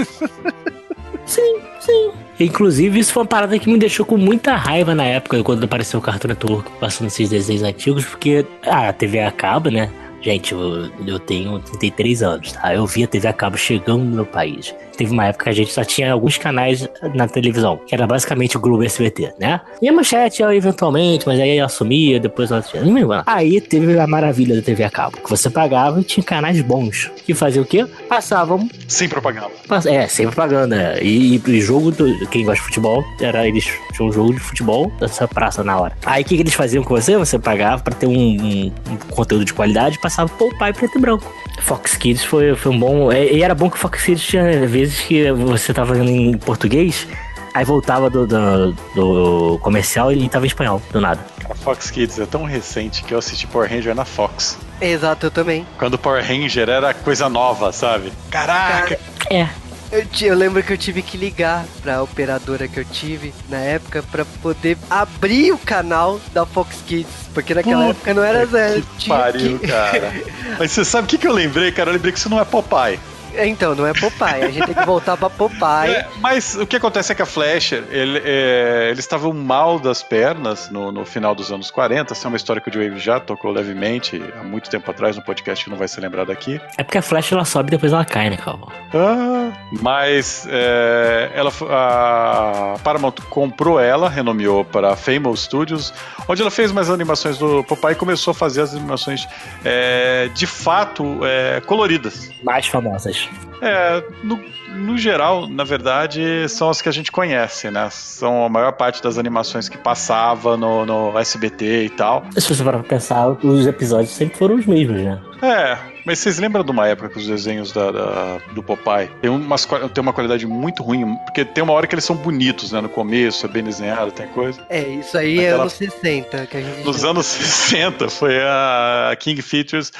[1.26, 2.12] Sim, sim.
[2.40, 6.00] Inclusive, isso foi uma parada que me deixou com muita raiva na época, quando apareceu
[6.00, 9.90] o Cartoon Network passando esses desenhos antigos, porque ah, a TV a cabo, né?
[10.20, 12.74] Gente, eu, eu tenho 33 anos, tá?
[12.74, 14.74] Eu vi a TV a cabo chegando no meu país.
[14.96, 18.56] Teve uma época que a gente só tinha alguns canais na televisão, que era basicamente
[18.56, 19.60] o Globo SBT, né?
[19.80, 22.82] E a manchete, eventualmente, mas aí ela sumia, depois ela tinha.
[22.82, 23.22] Não me engano.
[23.26, 27.10] Aí teve a maravilha da TV a cabo, que você pagava e tinha canais bons.
[27.24, 27.86] Que faziam o quê?
[28.08, 29.50] Passavam Sem propaganda.
[29.86, 30.98] É, sem propaganda.
[31.02, 32.26] E, e jogo do.
[32.28, 35.96] Quem gosta de futebol, era eles tinham um jogo de futebol dessa praça na hora.
[36.04, 37.16] Aí o que, que eles faziam com você?
[37.16, 40.98] Você pagava pra ter um, um- um conteúdo de qualidade e passava pro pai preto
[40.98, 41.32] e branco.
[41.60, 43.12] Fox Kids foi, foi um bom.
[43.12, 46.36] é, E era bom que o Fox Kids tinha vezes que você tava vendo em
[46.36, 47.06] português,
[47.54, 51.20] aí voltava do, do, do comercial e ele tava em espanhol, do nada.
[51.48, 54.58] A Fox Kids é tão recente que eu assisti Power Ranger na Fox.
[54.80, 55.66] Exato, eu também.
[55.78, 58.12] Quando o Power Ranger era coisa nova, sabe?
[58.30, 58.98] Caraca!
[59.30, 59.48] É.
[59.92, 64.02] Eu, eu lembro que eu tive que ligar pra operadora que eu tive na época
[64.10, 67.12] pra poder abrir o canal da Fox Kids.
[67.34, 68.82] Porque naquela Puta época não era zero.
[68.98, 70.12] Que pariu, que- cara.
[70.58, 71.90] Mas você sabe o que, que eu lembrei, cara?
[71.90, 72.98] Eu lembrei que isso não é Popeye.
[73.34, 74.44] É, Então, não é Popeye.
[74.44, 75.94] A gente tem que voltar pra Popeye.
[75.94, 80.02] É, mas o que acontece é que a Flasher, ele, é, eles estavam mal das
[80.02, 82.12] pernas no, no final dos anos 40.
[82.12, 85.22] Essa é uma história que o Dwayne já tocou levemente há muito tempo atrás no
[85.22, 86.60] podcast que não vai ser lembrado aqui.
[86.76, 88.72] É porque a Flash ela sobe e depois ela cai, né, Calvo?
[88.94, 95.92] Ah, mas é, ela, a Paramount comprou ela, renomeou para Famous Studios,
[96.28, 99.26] onde ela fez mais animações do Popeye e começou a fazer as animações
[99.64, 102.30] é, de fato é, coloridas.
[102.42, 103.21] Mais famosas.
[103.60, 104.40] É, no,
[104.76, 107.88] no geral, na verdade, são as que a gente conhece, né?
[107.90, 112.24] São a maior parte das animações que passava no, no SBT e tal.
[112.36, 115.20] Se você parar pra pensar, os episódios sempre foram os mesmos, né?
[115.40, 119.30] É, mas vocês lembram de uma época que os desenhos da, da- do Popeye tem,
[119.30, 122.80] umas, tem uma qualidade muito ruim, porque tem uma hora que eles são bonitos, né?
[122.80, 124.60] No começo, é bem desenhado, tem coisa.
[124.68, 126.84] É, isso aí é anos 60 que a gente.
[126.84, 129.92] Nos anos 60 foi a King Features.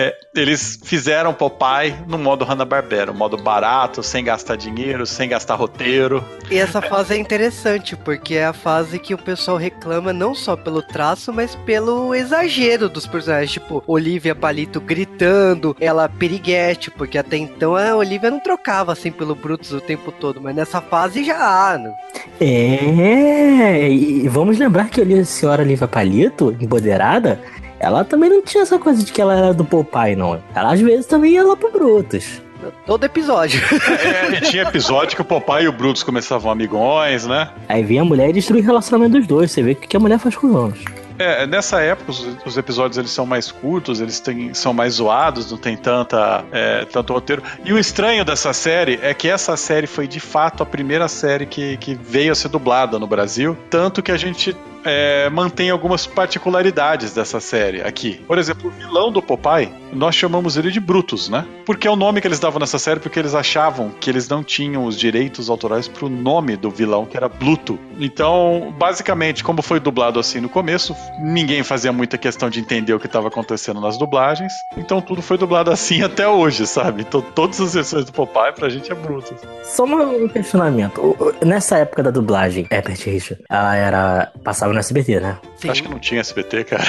[0.00, 5.56] É, eles fizeram Popeye no modo Hanna-Barbera, um modo barato, sem gastar dinheiro, sem gastar
[5.56, 6.24] roteiro.
[6.50, 10.56] E essa fase é interessante, porque é a fase que o pessoal reclama não só
[10.56, 13.52] pelo traço, mas pelo exagero dos personagens.
[13.52, 19.34] Tipo, Olivia Palito gritando, ela piriguete, porque até então a Olivia não trocava assim pelo
[19.34, 21.92] Brutus o tempo todo, mas nessa fase já há, né?
[22.40, 27.38] É, e vamos lembrar que ali a senhora Lívia Palito, empoderada,
[27.80, 30.40] ela também não tinha essa coisa de que ela era do Popeye, não.
[30.54, 32.42] Ela às vezes também ia lá pro Brutus.
[32.84, 33.58] Todo episódio.
[34.04, 37.48] É, e tinha episódio que o Popeye e o Brutus começavam amigões, né?
[37.66, 39.50] Aí vinha a mulher e destruía o relacionamento dos dois.
[39.50, 40.84] Você vê o que que a mulher faz com os homens.
[41.18, 45.50] É, nessa época os, os episódios eles são mais curtos, eles têm, são mais zoados,
[45.50, 47.42] não tem tanta, é, tanto roteiro.
[47.62, 51.44] E o estranho dessa série é que essa série foi de fato a primeira série
[51.44, 56.06] que, que veio a ser dublada no Brasil, tanto que a gente é, mantém algumas
[56.06, 58.22] particularidades dessa série aqui.
[58.26, 61.46] Por exemplo, o vilão do Popeye, nós chamamos ele de Brutus, né?
[61.66, 64.42] Porque é o nome que eles davam nessa série, porque eles achavam que eles não
[64.42, 67.78] tinham os direitos autorais pro nome do vilão, que era Bluto.
[67.98, 73.00] Então, basicamente, como foi dublado assim no começo, ninguém fazia muita questão de entender o
[73.00, 74.52] que estava acontecendo nas dublagens.
[74.76, 77.02] Então tudo foi dublado assim até hoje, sabe?
[77.02, 79.38] Então todas as versões do Popeye pra gente é Brutus.
[79.64, 81.16] Só um questionamento.
[81.44, 84.32] Nessa época da dublagem, Herbert Richard, ela era.
[84.42, 85.38] passava no SBT, né?
[85.56, 85.70] Sim.
[85.70, 86.84] Acho que não tinha SBT, cara.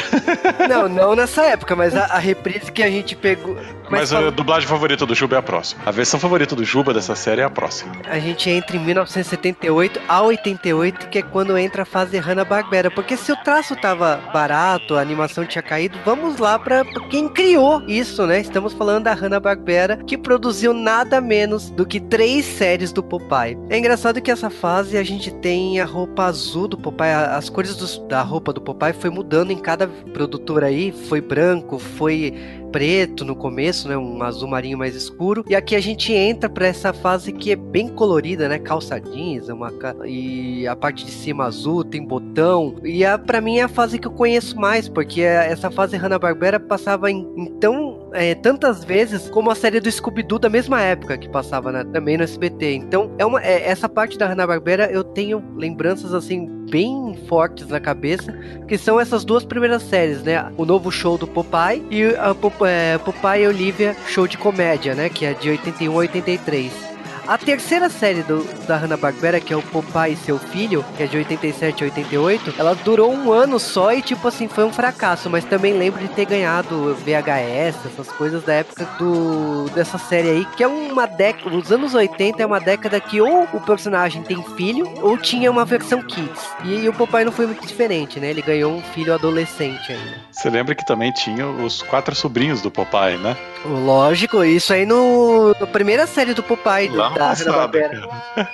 [0.67, 3.57] Não, não nessa época, mas a, a reprise que a gente pegou.
[3.91, 5.81] Mas, fala- a dublagem favorita do Juba é a próxima.
[5.85, 7.91] A versão favorita do Juba dessa série é a próxima.
[8.09, 12.89] A gente entra em 1978 a 88, que é quando entra a fase Hanna-Barbera.
[12.89, 17.27] Porque se o traço tava barato, a animação tinha caído, vamos lá pra pra quem
[17.27, 18.39] criou isso, né?
[18.39, 23.57] Estamos falando da Hanna-Barbera, que produziu nada menos do que três séries do Popeye.
[23.69, 27.75] É engraçado que essa fase a gente tem a roupa azul do Popeye, as cores
[27.75, 32.33] dos- da roupa do Popeye foi mudando em cada produtora aí, foi branco, foi
[32.72, 35.43] preto no começo, né, um azul marinho mais escuro.
[35.47, 39.49] E aqui a gente entra pra essa fase que é bem colorida, né, calça jeans,
[39.49, 42.76] é uma ca- e a parte de cima azul, tem botão.
[42.84, 46.59] E a para mim é a fase que eu conheço mais, porque essa fase Hanna-Barbera
[46.59, 51.18] passava em, em tão é, tantas vezes como a série do Scooby-Doo da mesma época
[51.18, 52.74] que passava né, também no SBT.
[52.76, 57.80] Então, é uma, é- essa parte da Hanna-Barbera eu tenho lembranças assim bem fortes na
[57.80, 58.32] cabeça,
[58.68, 60.51] que são essas duas primeiras séries, né?
[60.57, 64.95] O novo show do Popeye e a Pop- é, Popeye e Olivia show de comédia,
[64.95, 65.09] né?
[65.09, 66.90] Que é de 81 a 83.
[67.32, 71.07] A terceira série do, da Hanna-Barbera, que é o Popeye e seu filho, que é
[71.07, 75.29] de 87 a 88, ela durou um ano só e, tipo assim, foi um fracasso.
[75.29, 80.45] Mas também lembro de ter ganhado VHS, essas coisas da época do dessa série aí,
[80.57, 81.55] que é uma década.
[81.55, 85.63] Os anos 80 é uma década que ou o personagem tem filho ou tinha uma
[85.63, 86.49] versão kids.
[86.65, 88.32] E, o Popeye não foi muito diferente, né?
[88.32, 90.19] Ele ganhou um filho adolescente ainda.
[90.29, 93.38] Você lembra que também tinha os quatro sobrinhos do Popeye, né?
[93.63, 98.07] Lógico, isso aí no, na primeira série do Popeye do, Lá da passado, Hanna-Barbera.
[98.36, 98.49] cara.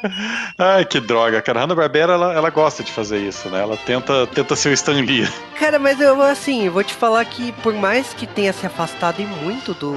[0.58, 1.60] Ai, que droga, cara.
[1.60, 3.62] A Hanna-Barbera, ela, ela gosta de fazer isso, né?
[3.62, 5.28] Ela tenta, tenta ser o Stan Lee.
[5.60, 9.22] Cara, mas eu assim, eu vou te falar que por mais que tenha se afastado
[9.22, 9.96] e muito do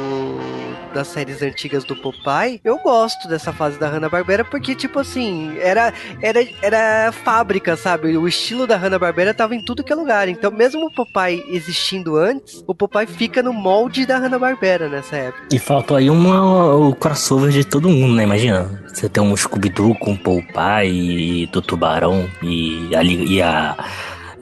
[0.94, 5.92] das séries antigas do Popeye, eu gosto dessa fase da Hanna-Barbera porque tipo assim, era
[6.20, 8.16] era era fábrica, sabe?
[8.16, 10.28] O estilo da Hanna-Barbera tava em tudo que é lugar.
[10.28, 15.44] Então, mesmo o Popeye existindo antes, o Popeye fica no molde da Hanna-Barbera nessa época.
[15.52, 18.24] E faltou aí uma, o crossover de todo mundo, né?
[18.24, 18.59] Imagina.
[18.86, 23.76] Você tem um Scooby-Doo com o Popeye e do Tubarão e, a, li- e, a,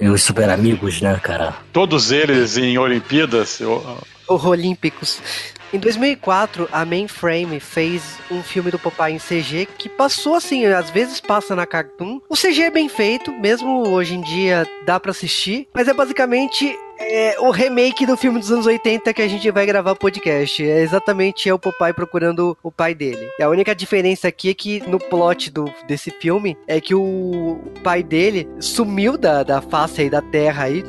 [0.00, 1.54] e os Super Amigos, né, cara?
[1.72, 3.60] Todos eles em Olimpíadas.
[3.60, 3.82] eu-
[4.28, 5.20] Olímpicos.
[5.72, 10.88] Em 2004, a Mainframe fez um filme do Popeye em CG que passou assim, às
[10.90, 12.20] vezes passa na Cartoon.
[12.28, 16.74] O CG é bem feito, mesmo hoje em dia dá pra assistir, mas é basicamente
[16.98, 20.62] é o remake do filme dos anos 80 que a gente vai gravar podcast.
[20.62, 23.28] É exatamente é o Popeye procurando o pai dele.
[23.38, 27.58] E a única diferença aqui é que no plot do, desse filme é que o
[27.82, 30.84] pai dele sumiu da, da face aí da terra aí,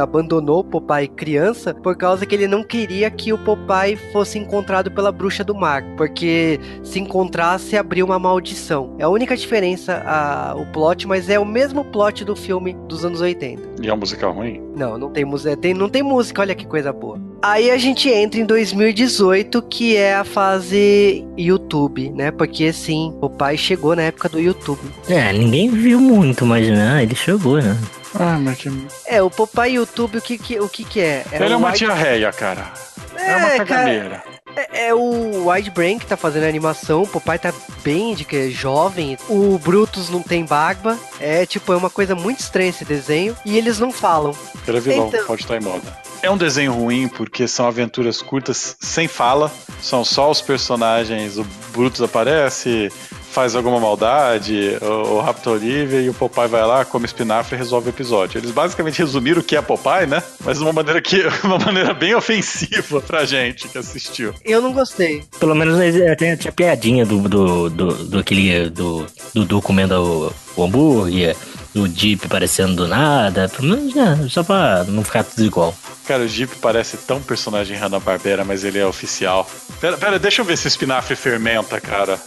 [0.00, 4.90] abandonou o Popeye criança, por causa que ele não queria que o Popeye fosse encontrado
[4.90, 5.84] pela bruxa do mar.
[5.96, 8.96] Porque se encontrasse, abriu uma maldição.
[8.98, 13.04] É a única diferença a, o plot, mas é o mesmo plot do filme dos
[13.04, 13.82] anos 80.
[13.82, 14.62] E é um musical ruim?
[14.74, 15.41] Não, não tem música.
[15.60, 17.18] Tem, não tem música, olha que coisa boa.
[17.42, 22.30] Aí a gente entra em 2018, que é a fase YouTube, né?
[22.30, 24.80] Porque sim, o pai chegou na época do YouTube.
[25.08, 27.76] É, ninguém viu muito, mas né, ele chegou, né?
[28.14, 28.70] Ah, mas que...
[29.06, 31.24] É, o Popeye YouTube, o que que, o que, que é?
[31.32, 32.72] Ele é o uma Wide- diarreia, cara.
[33.16, 34.22] É, uma cara, caganeira.
[34.56, 38.24] É, é o Wide Brain que tá fazendo a animação, o Popeye tá bem de
[38.24, 42.70] que é jovem, o Brutus não tem barba, é tipo, é uma coisa muito estranha
[42.70, 44.34] esse desenho, e eles não falam.
[44.66, 45.82] É vilão, Então- pode estar em moda.
[46.22, 49.50] É um desenho ruim porque são aventuras curtas sem fala,
[49.80, 52.92] são só os personagens, o Brutus aparece,
[53.32, 57.56] faz alguma maldade, o, o rapta a Olivia e o Popeye vai lá, come espinafre
[57.56, 58.38] e resolve o episódio.
[58.38, 60.22] Eles basicamente resumiram o que é Popeye, né?
[60.44, 64.34] Mas de uma maneira que uma maneira bem ofensiva pra gente que assistiu.
[64.44, 65.24] Eu não gostei.
[65.40, 68.68] Pelo menos eh, tinha, tinha piadinha do, do, do, do aquele.
[68.68, 71.34] do Dudu comendo o, o hambúrguer,
[71.74, 73.48] do Jeep aparecendo do nada.
[73.48, 75.74] Pelo menos, né, só pra não ficar tudo igual.
[76.06, 79.48] Cara, o Jeep parece tão personagem Hanna-Barbera, mas ele é oficial.
[79.80, 82.20] Pera, pera, deixa eu ver se o espinafre fermenta, cara.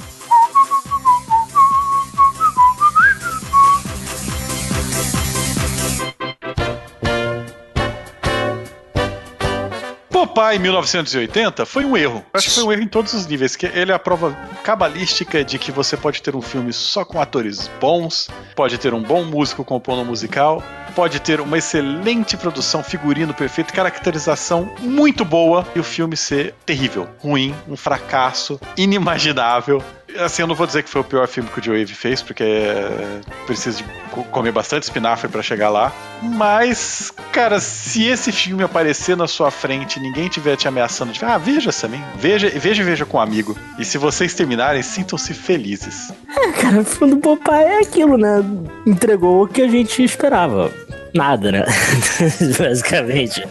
[10.35, 12.23] Popeye 1980 foi um erro.
[12.33, 13.55] Acho que foi um erro em todos os níveis.
[13.55, 14.33] Que ele é a prova
[14.63, 19.01] cabalística de que você pode ter um filme só com atores bons, pode ter um
[19.01, 20.61] bom músico compondo um musical,
[20.93, 27.07] pode ter uma excelente produção, figurino perfeito, caracterização muito boa e o filme ser terrível,
[27.19, 29.81] ruim, um fracasso, inimaginável.
[30.19, 32.21] Assim, eu não vou dizer que foi o pior filme que o Joe Wave fez,
[32.21, 35.91] porque é, precisa de co- comer bastante espinafre pra chegar lá.
[36.21, 41.23] Mas, cara, se esse filme aparecer na sua frente e ninguém tiver te ameaçando de
[41.25, 43.57] ah, veja também, veja, veja e veja com um amigo.
[43.77, 46.13] E se vocês terminarem, sintam-se felizes.
[46.61, 48.43] Cara, o filme do Popeye é aquilo, né?
[48.85, 50.71] Entregou o que a gente esperava.
[51.15, 51.65] Nada, né?
[52.59, 53.41] Basicamente.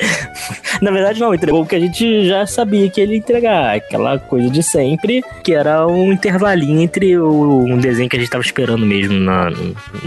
[0.82, 3.74] Na verdade, não, entregou o que a gente já sabia que ele ia entregar.
[3.76, 8.28] Aquela coisa de sempre, que era um intervalinho entre o, um desenho que a gente
[8.30, 9.50] tava esperando mesmo na.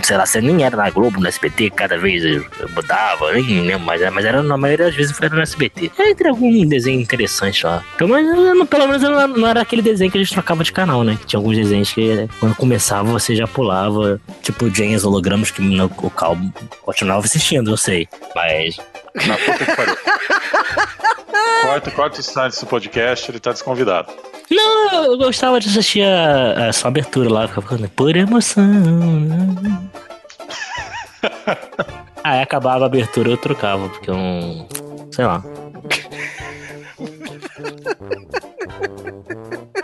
[0.03, 2.45] Sei lá, se nem era na Globo, no SBT, cada vez eu
[2.75, 5.91] mudava, nem lembro, mas, era- mas era na maioria das vezes foi no SBT.
[5.97, 7.83] Aí entregou um desenho interessante lá.
[7.95, 8.25] Então, mas
[8.69, 11.17] pelo menos não, era aquele desenho que a gente trocava de canal, né?
[11.19, 16.09] Que tinha alguns desenhos que quando começava você já pulava, tipo James hologramas que o
[16.11, 16.37] Cal
[16.83, 18.07] continuava assistindo, eu sei.
[18.35, 18.77] Mas
[19.25, 19.97] Na puta que pariu.
[21.63, 24.11] corta, corta os instantes do podcast, ele tá desconvidado.
[24.49, 28.63] Não, eu gostava de assistir a, a sua abertura lá, ficava falando, por emoção.
[28.65, 29.81] né?"
[32.23, 34.67] Aí acabava a abertura, eu trocava, porque eu não.
[35.11, 35.43] Sei lá.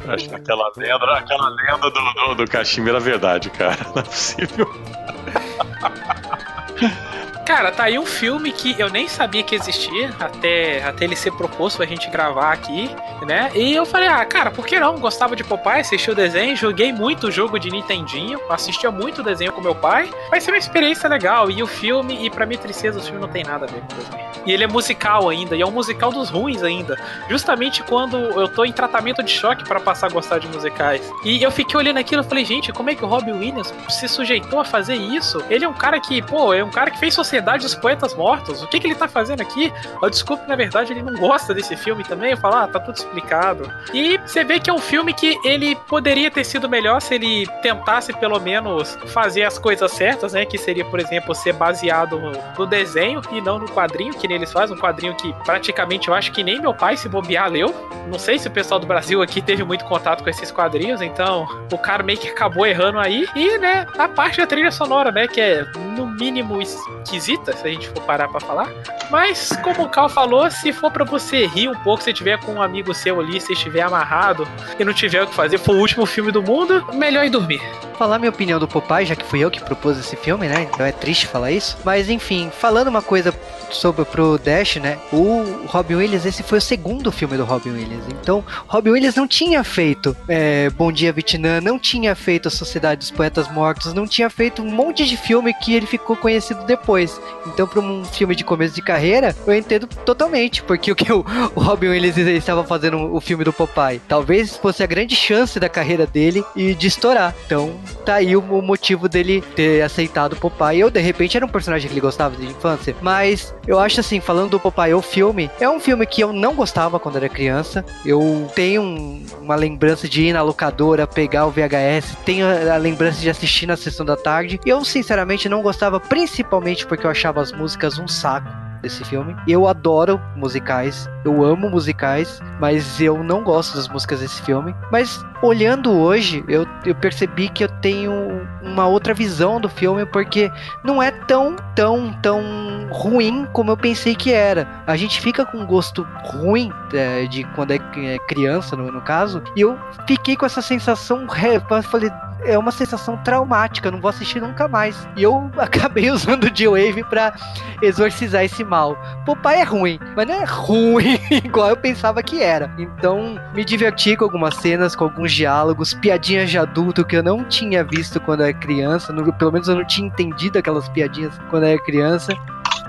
[0.08, 3.78] Acho que aquela lenda, aquela lenda do, do, do cachimbo era verdade, cara.
[3.96, 4.70] Não é possível.
[7.46, 11.32] Cara, tá aí um filme que eu nem sabia que existia até, até ele ser
[11.34, 12.90] proposto pra gente gravar aqui,
[13.26, 13.52] né?
[13.54, 14.98] E eu falei, ah, cara, por que não?
[14.98, 19.24] Gostava de Popeye, assisti o desenho, joguei muito o jogo de Nintendinho, assistia muito o
[19.24, 20.10] desenho com meu pai.
[20.30, 21.52] Vai ser uma experiência legal.
[21.52, 23.94] E o filme, e pra minha tristeza, o filme não tem nada a ver com
[23.94, 24.33] o desenho.
[24.46, 26.98] E ele é musical ainda, e é um musical dos ruins ainda.
[27.30, 31.12] Justamente quando eu tô em tratamento de choque pra passar a gostar de musicais.
[31.24, 34.08] E eu fiquei olhando aquilo e falei, gente, como é que o Robbie Williams se
[34.08, 35.44] sujeitou a fazer isso?
[35.50, 38.62] Ele é um cara que, pô, é um cara que fez Sociedade dos Poetas Mortos.
[38.62, 39.72] O que, que ele tá fazendo aqui?
[40.02, 42.32] Eu desculpe, na verdade, ele não gosta desse filme também.
[42.32, 43.72] Eu falo, ah, tá tudo explicado.
[43.94, 47.48] E você vê que é um filme que ele poderia ter sido melhor se ele
[47.62, 50.46] tentasse, pelo menos, fazer as coisas certas, né?
[50.46, 54.38] Que seria, por exemplo, ser baseado no, no desenho e não no quadrinho, que nem
[54.38, 54.76] eles fazem.
[54.76, 57.74] Um quadrinho que praticamente eu acho que nem meu pai se bobear leu.
[58.08, 61.48] Não sei se o pessoal do Brasil aqui teve muito contato com esses quadrinhos, então
[61.72, 63.28] o cara meio que acabou errando aí.
[63.36, 65.64] E, né, a parte da trilha sonora, né, que é
[65.96, 68.68] no mínimo esquisita, se a gente for parar pra falar.
[69.10, 72.54] Mas, como o Cal falou, se for pra você rir um pouco, se tiver com
[72.54, 75.80] um amigo seu ali, se estiver amarrado e não tiver o que fazer, for o
[75.80, 77.62] último filme do mundo, melhor ir dormir.
[77.98, 80.64] falar minha opinião do Popeye, já que fui eu que propus esse filme, né?
[80.64, 81.78] Então é triste falar isso.
[81.86, 83.34] Mas enfim, falando uma coisa
[83.70, 84.98] sobre pro Dash, né?
[85.12, 88.06] O Robin Williams, esse foi o segundo filme do Robin Williams.
[88.10, 93.00] Então, Robin Williams não tinha feito é, Bom Dia Vietnã, não tinha feito a Sociedade
[93.00, 97.20] dos Poetas Mortos, não tinha feito um monte de filme que ele ficou conhecido depois.
[97.48, 101.26] Então, para um filme de começo de carreira, eu entendo totalmente porque o que o,
[101.56, 104.02] o Robin Williams estava fazendo o filme do Popeye.
[104.08, 107.36] Talvez fosse a grande chance da carreira dele e de estourar.
[107.46, 110.80] Então, tá aí o, o motivo dele ter aceitado Popeye.
[110.80, 112.96] Eu, de repente, era um personagem que ele gostava de infância.
[113.02, 116.56] Mas eu acho assim, falando do Popeye, o filme, é um filme que eu não
[116.56, 117.86] gostava quando era criança.
[118.06, 122.78] Eu tenho um, uma lembrança de ir na locadora, pegar o VHS, tenho a, a
[122.78, 124.60] lembrança de assistir na sessão da tarde.
[124.66, 128.50] Eu, sinceramente, não gostava, principalmente porque eu achava as músicas um saco
[128.82, 129.36] desse filme.
[129.48, 134.76] Eu adoro musicais, eu amo musicais, mas eu não gosto das músicas desse filme.
[134.92, 140.50] Mas olhando hoje, eu, eu percebi que eu tenho uma outra visão do filme, porque
[140.84, 142.42] não é tão, tão, tão
[142.90, 144.66] ruim como eu pensei que era.
[144.88, 149.02] A gente fica com um gosto ruim é, de quando é, é criança, no, no,
[149.02, 149.78] caso, e eu
[150.08, 151.28] fiquei com essa sensação,
[151.92, 152.10] falei,
[152.46, 155.08] é uma sensação traumática, não vou assistir nunca mais.
[155.18, 157.34] E eu acabei usando o G-Wave pra
[157.82, 158.98] exorcizar esse mal.
[159.26, 162.74] Popeye é ruim, mas não é ruim igual eu pensava que era.
[162.78, 167.44] Então, me diverti com algumas cenas, com alguns diálogos, piadinhas de adulto que eu não
[167.44, 171.82] tinha visto quando era criança, pelo menos eu não tinha entendido aquelas piadinhas quando era
[171.84, 172.34] criança.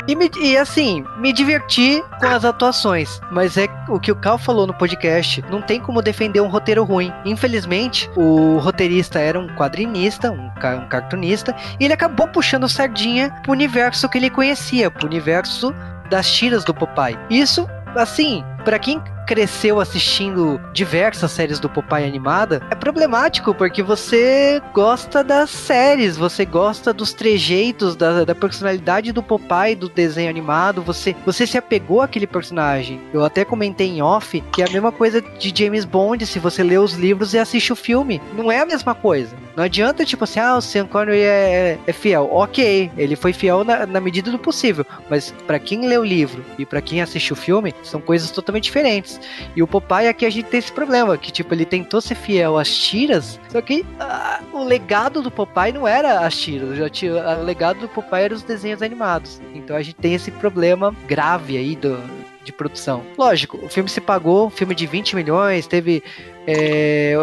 [0.07, 3.21] E, me, e, assim, me diverti com as atuações.
[3.31, 5.43] Mas é o que o Cal falou no podcast.
[5.51, 7.11] Não tem como defender um roteiro ruim.
[7.25, 13.53] Infelizmente, o roteirista era um quadrinista, um, um cartunista, e ele acabou puxando sardinha pro
[13.53, 15.75] universo que ele conhecia, pro universo
[16.11, 17.19] das tiras do Popeye.
[17.31, 17.67] Isso,
[17.97, 25.23] assim, para quem cresceu assistindo diversas séries do Popeye animada, é problemático porque você gosta
[25.25, 31.15] das séries, você gosta dos trejeitos, da, da personalidade do Popeye do desenho animado, você,
[31.25, 33.01] você se apegou àquele personagem.
[33.13, 36.63] Eu até comentei em off que é a mesma coisa de James Bond, se você
[36.63, 38.21] lê os livros e assiste o filme.
[38.37, 39.35] Não é a mesma coisa.
[39.57, 42.29] Não adianta, tipo assim, ah, o Sean Connery é, é fiel.
[42.33, 46.45] Ok, ele foi fiel na, na medida do possível, mas para quem lê o livro
[46.59, 49.14] e para quem assiste o filme, são coisas totalmente diferentes.
[49.55, 52.59] E o Popeye aqui a gente tem esse problema, que tipo, ele tentou ser fiel
[52.59, 57.43] às tiras, só que ah, o legado do Popeye não era as tiras, tinha, o
[57.43, 59.41] legado do Popeye era os desenhos animados.
[59.55, 61.99] Então a gente tem esse problema grave aí do,
[62.45, 63.03] de produção.
[63.17, 66.03] Lógico, o filme se pagou, filme de 20 milhões, teve
[66.47, 67.15] é,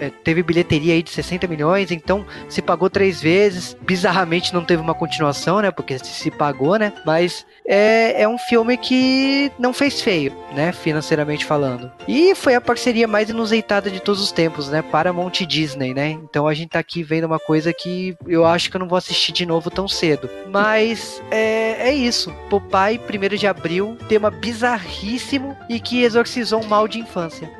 [0.00, 3.76] é, teve bilheteria aí de 60 milhões, então se pagou três vezes.
[3.80, 5.70] Bizarramente não teve uma continuação, né?
[5.70, 6.92] Porque se pagou, né?
[7.04, 10.72] Mas é, é um filme que não fez feio, né?
[10.72, 11.90] Financeiramente falando.
[12.06, 14.82] E foi a parceria mais inusitada de todos os tempos, né?
[14.82, 16.10] Paramount e Disney, né?
[16.10, 18.98] Então a gente tá aqui vendo uma coisa que eu acho que eu não vou
[18.98, 20.28] assistir de novo tão cedo.
[20.48, 22.32] Mas é, é isso.
[22.48, 27.50] Popeye, 1 de abril, tema bizarríssimo e que exorcizou um mal de infância.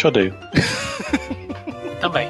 [0.00, 0.34] Te odeio.
[2.00, 2.26] Também.